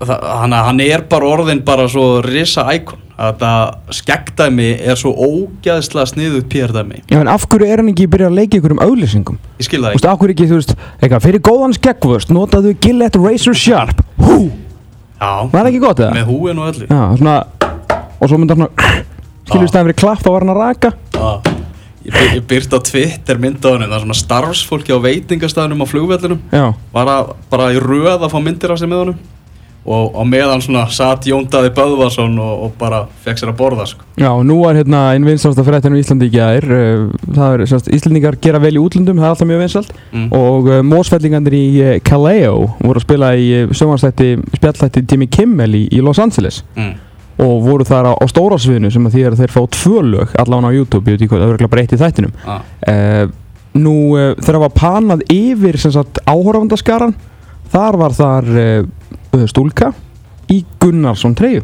það, 0.00 0.24
hann, 0.42 0.56
hann 0.68 0.80
er 0.84 1.04
bara 1.10 1.28
orðin 1.34 1.60
bara 1.66 1.88
svo 1.90 2.20
risa 2.24 2.64
íkon. 2.74 3.04
Að 3.18 3.32
þetta 3.32 3.94
skeggdæmi 3.98 4.66
er 4.86 4.94
svo 5.00 5.10
ógæðslega 5.10 6.06
sniðuð 6.06 6.44
pjörðæmi 6.52 7.00
Já 7.10 7.16
en 7.18 7.26
af 7.32 7.48
hverju 7.50 7.66
er 7.66 7.80
hann 7.82 7.88
ekki 7.90 8.04
byrjað 8.12 8.28
að 8.30 8.36
leika 8.38 8.58
ykkur 8.60 8.74
um 8.76 8.82
auðlýsingum? 8.84 9.40
ég 9.58 9.66
skil 9.66 9.80
Þú 9.80 9.88
það 9.88 9.96
veist, 9.96 10.06
af 10.06 10.20
hverju 10.20 10.34
ekki, 10.36 10.46
þú 10.52 10.58
veist, 10.60 10.74
eitthvað, 11.00 11.24
fyrir 11.24 11.42
góðan 11.48 11.74
skeggvöst 11.74 12.30
notaðu 12.30 12.76
Gillette 12.78 13.18
Razor 13.18 13.58
Sharp. 13.58 14.04
Hú, 14.22 14.36
Já, 15.18 15.32
var 15.50 15.64
það 15.64 15.70
ekki 15.72 15.80
gott 15.82 16.02
eða? 16.04 16.12
með 16.14 16.30
húin 16.30 16.60
og 16.62 16.68
öllu. 16.70 16.86
Já, 16.86 17.00
svona 17.18 17.34
Og 18.20 18.30
svo 18.30 18.38
myndi 18.38 18.54
hann 18.54 18.68
svona 18.68 19.02
Skilur 19.48 19.70
stæðan 19.72 19.88
fyrir 19.88 19.98
klapp 19.98 20.22
þá 20.22 20.28
var 20.36 20.44
hann 20.46 20.52
að 20.54 20.60
raka. 20.62 20.90
Já. 21.16 21.56
Ég, 22.04 22.12
byr, 22.14 22.28
ég 22.38 22.44
byrst 22.52 22.74
á 22.76 22.78
Twitter 22.86 23.38
mynd 23.42 23.66
á 23.66 23.74
henni 23.74 23.88
það 23.88 23.96
er 23.98 24.04
svona 24.06 24.16
starfsfólki 24.20 24.94
á 24.94 24.98
veitingastæðunum 25.02 25.82
á 25.82 25.86
flugvellinum. 25.90 26.38
Já, 26.54 26.66
var 26.94 27.10
að, 27.16 27.32
bara 27.50 27.72
í 27.74 27.82
röð 27.82 28.14
að 28.14 28.30
fá 28.30 28.38
myndir 28.44 28.72
af 28.74 28.78
sér 28.80 28.92
með 28.92 29.02
honum 29.02 29.18
og 29.88 30.16
á 30.18 30.22
meðan 30.26 30.62
svona 30.62 30.84
satt 30.92 31.26
Jón 31.28 31.46
Daði 31.50 31.70
Böðvarsson 31.76 32.34
og, 32.42 32.64
og 32.66 32.74
bara 32.80 33.02
fekk 33.24 33.40
sér 33.40 33.52
að 33.52 33.58
borða 33.60 33.86
sko. 33.88 34.04
já, 34.18 34.28
nú 34.44 34.58
er 34.68 34.80
hérna 34.80 35.04
einn 35.14 35.26
vinsalsta 35.26 35.64
fréttin 35.64 35.96
í 35.96 36.02
Íslandi 36.02 36.28
í 36.28 36.34
gær 36.34 36.66
uh, 36.66 37.06
Það 37.24 37.54
er, 37.54 37.64
semst, 37.70 37.90
Íslandingar 37.94 38.38
gera 38.42 38.60
vel 38.62 38.74
í 38.76 38.82
útlöndum, 38.82 39.20
það 39.20 39.28
er 39.28 39.34
alltaf 39.34 39.48
mjög 39.48 39.62
vinsalt 39.64 39.92
mm. 40.12 40.28
Og 40.36 40.70
uh, 40.70 40.80
mósfellingandir 40.84 41.56
í 41.56 41.64
uh, 41.80 41.92
Kaleo 42.04 42.68
voru 42.82 43.00
að 43.00 43.06
spila 43.06 43.32
í 43.38 43.48
uh, 43.62 43.72
sjónvarsþætti, 43.72 44.30
spjallþætti 44.58 45.04
Jimmy 45.06 45.30
Kimmel 45.32 45.78
í, 45.78 45.84
í 45.94 46.02
Los 46.04 46.20
Angeles 46.22 46.64
Mm. 46.78 46.96
Og 47.38 47.60
voru 47.62 47.84
þar 47.86 48.08
á, 48.10 48.12
á 48.18 48.24
stóra 48.26 48.56
sviðinu 48.58 48.88
sem 48.90 49.04
að 49.06 49.12
því 49.14 49.20
að 49.28 49.36
þeir 49.38 49.52
fá 49.54 49.60
tvö 49.70 50.00
lög 50.02 50.32
allan 50.42 50.64
á 50.66 50.74
YouTube, 50.74 51.12
ekki 51.12 51.28
hvað, 51.30 51.44
það 51.44 51.52
verður 51.52 51.70
bara 51.70 51.84
eitt 51.84 51.94
í 51.94 51.98
þættinum 52.00 52.32
ah. 52.42 52.64
Uh, 52.82 53.30
nú 53.78 53.94
uh, 54.18 54.32
þegar 54.42 54.58
var 54.64 54.72
panað 54.74 55.22
yfir 55.30 55.78
sem 55.78 55.94
sagt 55.94 56.18
áhorfandaskaran 56.26 57.14
þar 57.70 57.98
var 58.00 58.16
þar 58.16 58.50
stúlka 59.52 59.92
í 60.50 60.62
Gunnarsson 60.80 61.34
treyju 61.38 61.62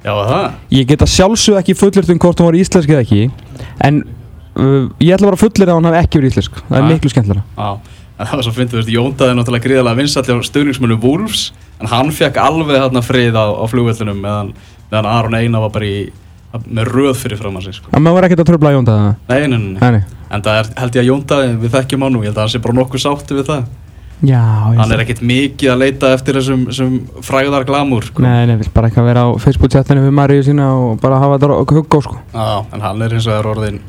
Já 0.00 0.12
það 0.16 0.44
ég 0.72 0.86
geta 0.88 1.06
sjálfsög 1.10 1.58
ekki 1.60 1.74
fullirt 1.76 2.10
um 2.12 2.18
hvort 2.22 2.40
hún 2.40 2.48
var 2.48 2.56
íslensk 2.60 2.88
eða 2.94 3.02
ekki 3.04 3.22
en 3.84 4.02
uh, 4.56 4.86
ég 5.02 5.12
ætla 5.16 5.28
bara 5.28 5.36
að 5.36 5.42
fullir 5.44 5.68
að 5.72 5.76
hún 5.80 5.88
hafi 5.90 6.00
ekki 6.04 6.20
verið 6.20 6.30
íslensk 6.32 6.60
það 6.68 6.78
er 6.78 6.86
Nei. 6.86 6.92
miklu 6.94 7.12
skemmtilega 7.12 7.44
Já, 7.58 7.98
en 8.16 8.30
það 8.30 8.36
var 8.40 8.46
svo 8.46 8.54
fyndið, 8.56 8.78
veist, 8.80 8.92
Jón 8.94 9.16
Daði 9.18 9.34
er 9.34 9.38
náttúrulega 9.40 9.66
gríðarlega 9.66 10.00
vinsall 10.00 10.24
á 10.40 10.48
stöðningsmönu 10.48 10.98
Wolves 11.04 11.42
en 11.80 11.90
hann 11.92 12.14
fekk 12.16 12.40
alveg 12.40 12.80
þarna 12.80 13.02
frið 13.04 13.36
á, 13.36 13.44
á 13.60 13.64
flugvellinum 13.68 14.22
meðan, 14.24 14.54
meðan 14.92 15.10
Aron 15.10 15.36
Einar 15.36 15.66
var 15.66 15.74
bara 15.76 15.88
í, 15.90 16.00
með 16.64 16.90
röð 16.94 17.14
fyrir 17.20 17.40
fram 17.40 17.56
að 17.60 17.68
sig 17.68 17.78
sko. 17.80 17.92
en 17.92 18.02
maður 18.04 18.20
var 18.20 18.28
ekkert 18.30 18.44
að 18.46 18.50
tröfla 18.54 18.72
Jón 18.76 18.88
það 18.88 19.04
Nei, 19.28 19.38
nei, 19.40 19.48
nei, 19.48 19.58
nei. 19.58 19.78
nei, 19.80 19.90
nei. 19.98 20.02
En 20.30 20.42
það 20.46 20.60
er, 20.60 20.68
held 20.78 20.96
ég 20.96 21.02
að 21.02 21.08
Jón 21.10 21.22
Daði, 21.26 21.52
við 21.58 21.72
þekkjum 21.74 22.04
hann 22.06 22.12
nú, 22.14 22.20
ég 22.22 22.30
held 22.30 22.38
að 22.38 22.44
hann 22.44 22.52
sé 22.52 22.60
bara 22.62 22.76
nokkuð 22.78 23.02
sátti 23.02 23.34
við 23.34 23.48
það. 23.48 23.64
Hann 24.80 24.92
er 24.92 25.04
ekkert 25.04 25.22
mikið 25.24 25.72
að 25.72 25.80
leita 25.84 26.10
eftir 26.16 26.36
þessum, 26.40 26.66
þessum 26.68 26.98
fræðar 27.24 27.64
glamúr, 27.68 28.04
sko. 28.10 28.24
nei, 28.24 28.44
nei, 28.50 28.58
vill 28.60 28.72
bara 28.74 28.90
eitthvað 28.90 29.08
vera 29.08 29.24
á 29.24 29.28
Facebook-chatinu 29.40 30.04
við 30.04 30.12
Maríu 30.18 30.44
sína 30.44 30.66
og 30.76 31.00
bara 31.00 31.22
hafa 31.22 31.38
þetta 31.38 31.78
hugg 31.78 31.96
á 31.96 32.00
sko 32.04 32.18
Já, 32.34 32.50
en 32.74 32.84
hann 32.84 33.06
er 33.06 33.16
eins 33.16 33.28
og 33.30 33.38
er 33.38 33.48
orðin 33.48 33.80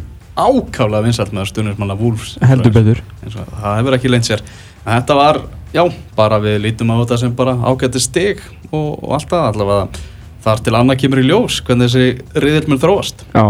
ákálega 0.41 1.03
vinsall 1.05 1.31
með 1.35 1.49
stundismanna 1.51 1.97
Wolves. 1.99 2.37
heldur 2.47 2.73
betur 2.75 3.01
Það 3.21 3.75
hefur 3.77 3.97
ekki 3.97 4.11
leint 4.11 4.27
sér. 4.27 4.43
En 4.85 4.95
þetta 4.95 5.17
var, 5.17 5.41
já, 5.75 5.83
bara 6.17 6.39
við 6.41 6.61
lítum 6.65 6.93
á 6.93 6.95
þetta 7.03 7.19
sem 7.21 7.35
bara 7.35 7.57
ágætti 7.59 8.01
stig 8.01 8.39
og, 8.71 9.03
og 9.03 9.17
allt 9.17 9.29
það 9.29 9.49
allavega. 9.51 10.05
Þar 10.41 10.63
til 10.65 10.77
annað 10.77 11.01
kemur 11.03 11.21
í 11.21 11.27
ljós 11.27 11.59
hvernig 11.65 11.91
þessi 11.91 12.41
riðill 12.41 12.71
mun 12.71 12.81
þróast. 12.81 13.25
já, 13.35 13.43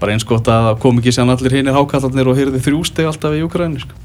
bara 0.00 0.16
eins 0.16 0.26
gott 0.26 0.48
að 0.50 0.72
kom 0.82 0.98
ekki 0.98 1.12
sér 1.14 1.30
allir 1.30 1.54
hinir 1.54 1.76
hákallarnir 1.76 2.32
og 2.32 2.40
hyrði 2.40 2.62
þrjú 2.64 2.82
stig 2.88 3.06
alltaf 3.06 3.36
í 3.36 3.44
Ukraínu, 3.46 3.84
sko. 3.84 4.00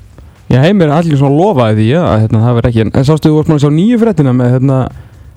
Já, 0.47 0.61
heimir 0.63 0.87
er 0.87 0.95
allir 0.95 1.19
svona 1.19 1.35
lofaði 1.35 1.81
því 1.81 1.87
að 1.99 2.19
hérna, 2.23 2.41
það 2.45 2.57
verður 2.57 2.69
ekki, 2.71 2.83
en 2.87 3.07
sástu 3.07 3.31
þú 3.31 3.39
varst 3.39 3.49
maður 3.51 3.57
að 3.57 3.63
sjá 3.65 3.77
nýju 3.77 3.97
fréttina 4.03 4.33
með 4.37 4.53
hérna, 4.55 4.77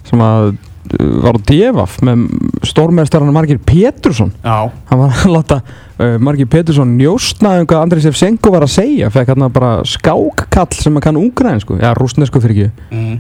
sem 0.06 0.22
að 0.22 0.44
uh, 0.50 1.08
var 1.24 1.38
á 1.38 1.40
devaf 1.50 1.96
með 2.06 2.22
stórmestarana 2.70 3.34
Margir 3.34 3.58
Pétursson 3.66 4.30
Já, 4.44 4.70
hann 4.90 5.02
var 5.02 5.16
að 5.16 5.34
láta 5.34 5.58
uh, 5.64 6.14
Margir 6.22 6.46
Pétursson 6.52 6.94
njóstna 6.94 7.56
um 7.58 7.66
hvað 7.66 7.82
Andrei 7.88 8.04
Sefsenko 8.06 8.54
var 8.54 8.68
að 8.68 8.76
segja 8.76 9.10
fekk 9.10 9.34
hérna 9.34 9.50
bara 9.50 9.72
skákkall 9.88 10.78
sem 10.78 11.00
að 11.00 11.08
kann 11.08 11.18
ungræn 11.18 11.62
sko, 11.64 11.80
já, 11.82 11.90
rústnesku 11.98 12.42
fyrir 12.46 12.68
ekki 12.68 12.88
Mm. 12.90 13.18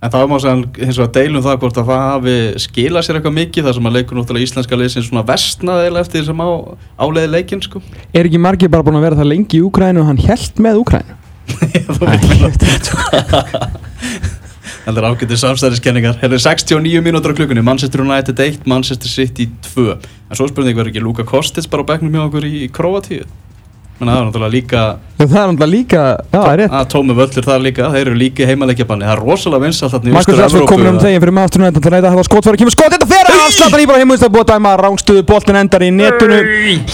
En 0.00 0.08
það 0.08 0.30
má 0.30 0.36
segja 0.40 0.86
hins 0.86 0.96
vegar 0.96 1.10
deilum 1.12 1.42
það 1.44 1.56
hvort 1.60 1.78
að 1.82 1.88
það 1.90 2.04
hafi 2.06 2.36
skilað 2.64 3.04
sér 3.04 3.18
eitthvað 3.18 3.34
mikið 3.36 3.66
þar 3.66 3.74
sem 3.76 3.88
að 3.90 3.96
leikur 3.98 4.16
náttúrulega 4.16 4.46
íslenska 4.46 4.78
liðsins 4.80 5.10
svona 5.10 5.24
vestnað 5.28 5.82
eða 5.90 6.04
eftir 6.06 6.22
þessum 6.22 6.40
á, 6.40 6.48
áleiði 7.04 7.32
leikinn 7.34 7.60
sko. 7.66 7.82
Er 8.16 8.24
ekki 8.24 8.40
Margir 8.40 8.72
bara 8.72 8.86
búin 8.86 8.96
að 8.96 9.04
vera 9.10 9.18
það 9.20 9.28
lengi 9.34 9.60
í 9.60 9.64
Úgrænu 9.66 10.00
og 10.00 10.08
hann 10.08 10.22
held 10.24 10.62
með 10.64 10.80
Úgrænu? 10.80 11.19
Það 14.80 14.96
er 14.96 15.06
ágætið 15.06 15.38
samstæðiskenningar. 15.42 16.16
Hérna 16.22 16.38
er 16.38 16.42
69 16.42 17.02
mínútur 17.04 17.34
á 17.34 17.38
klukkunni, 17.38 17.62
Manchester 17.62 18.00
United 18.02 18.40
1, 18.40 18.64
Manchester 18.70 19.10
City 19.12 19.50
2. 19.74 19.98
En 20.30 20.38
svo 20.38 20.48
spurning 20.50 20.78
verður 20.78 20.94
ekki 20.94 21.04
Luka 21.04 21.26
Kostic 21.28 21.68
bara 21.70 21.84
á 21.84 21.90
bekknum 21.92 22.16
hjá 22.16 22.24
okkur 22.24 22.48
í 22.48 22.64
Kroatíu? 22.72 23.28
Menna 24.00 24.14
það 24.14 24.20
er 24.20 24.26
náttúrulega 24.30 24.54
líka, 24.54 24.82
Já, 25.20 25.24
það 25.26 25.34
er 25.36 25.48
náttúrulega 25.50 25.70
líka, 25.74 26.02
já, 26.16 26.38
það 26.38 26.52
er 26.52 26.60
rétt. 26.62 26.76
Að 26.78 26.86
tómi 26.94 27.16
völlur 27.18 27.46
þar 27.50 27.64
líka, 27.66 27.88
þeir 27.92 28.06
eru 28.06 28.16
líka 28.16 28.46
heimaleikjabanni. 28.48 29.04
Það 29.04 29.12
er 29.12 29.20
rosalega 29.26 29.64
vinsalt 29.66 29.92
þarna 29.92 30.08
í 30.08 30.14
Markus 30.16 30.38
Rashford 30.40 30.70
komin 30.70 30.88
um 30.88 31.00
þegin 31.02 31.20
fyrir 31.20 31.36
maður 31.36 31.60
United 31.60 31.84
til 31.84 31.92
að 31.92 32.06
það 32.06 32.16
var 32.16 32.28
skotfæri, 32.30 32.60
kemur 32.62 32.74
skot, 32.78 32.94
þetta 32.96 33.10
fer 33.10 33.84
Íbrahim 33.84 34.14
það 34.14 34.24
er 34.24 34.32
búið 34.32 34.46
að 34.46 34.52
dæma 34.54 34.72
rángstuðu, 34.80 35.26
boltin 35.28 35.60
endar 35.60 35.84
í 35.84 35.90
netinu. 35.92 36.40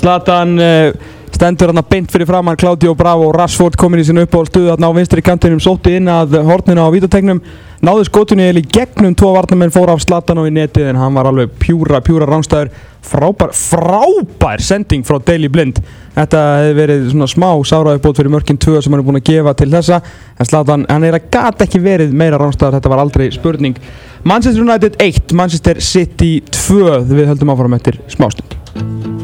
Zlatan 0.00 0.58
uh, 0.58 1.14
stendur 1.36 1.72
hann 1.72 1.84
beint 1.90 2.12
fyrir 2.12 2.28
framann, 2.28 2.56
Claudio 2.56 2.94
Bravo 2.96 3.28
Rashford 3.34 3.76
komin 3.80 4.00
í 4.00 4.06
sinna 4.08 4.24
uppáhaldstuðu 4.24 4.72
þarna 4.72 4.88
á 4.88 4.96
vinstri 4.96 5.22
kantinum, 5.24 5.60
sótti 5.60 5.96
inn 5.98 6.08
að 6.08 6.38
hornina 6.46 6.86
á 6.86 6.90
vítategnum 6.94 7.42
náðu 7.84 8.06
skotunni 8.08 8.46
eða 8.46 8.62
í 8.62 8.68
gegnum 8.72 9.14
tvo 9.18 9.34
varnamenn 9.34 9.72
fór 9.74 9.92
af 9.92 10.00
Zlatan 10.04 10.40
og 10.40 10.48
í 10.48 10.54
netið 10.56 10.90
en 10.90 11.00
hann 11.00 11.16
var 11.16 11.28
alveg 11.28 11.52
pjúra, 11.60 12.00
pjúra 12.04 12.28
rángstæður 12.30 12.70
frábær, 13.06 13.52
frábær 13.54 14.64
sending 14.64 15.04
frá 15.06 15.20
Daily 15.22 15.50
Blind. 15.52 15.82
Þetta 16.16 16.42
hefði 16.62 16.76
verið 16.80 17.04
svona 17.12 17.28
smá 17.30 17.48
sáraðuppbót 17.68 18.20
fyrir 18.22 18.32
mörkin 18.32 18.60
2 18.62 18.80
sem 18.80 18.94
hann 18.94 19.02
er 19.02 19.06
búin 19.06 19.20
að 19.20 19.28
gefa 19.28 19.54
til 19.60 19.68
þessa 19.74 20.00
en 20.00 20.48
Zlatan, 20.48 20.86
hann 20.88 21.06
er 21.06 21.18
að 21.20 21.28
gata 21.36 21.66
ekki 21.68 21.82
verið 21.84 22.16
meira 22.16 22.40
rángstæður, 22.40 22.78
þetta 22.78 22.94
var 22.94 23.04
aldrei 23.04 23.28
spurning. 23.34 23.76
Manchester 24.24 24.64
United 24.64 24.96
1, 25.04 25.36
Manchester 25.36 25.82
City 25.84 26.38
2 26.48 27.04
við 27.12 27.30
höldum 27.34 27.54
áfram 27.54 27.78
eftir 27.78 28.00
smástund 28.10 29.15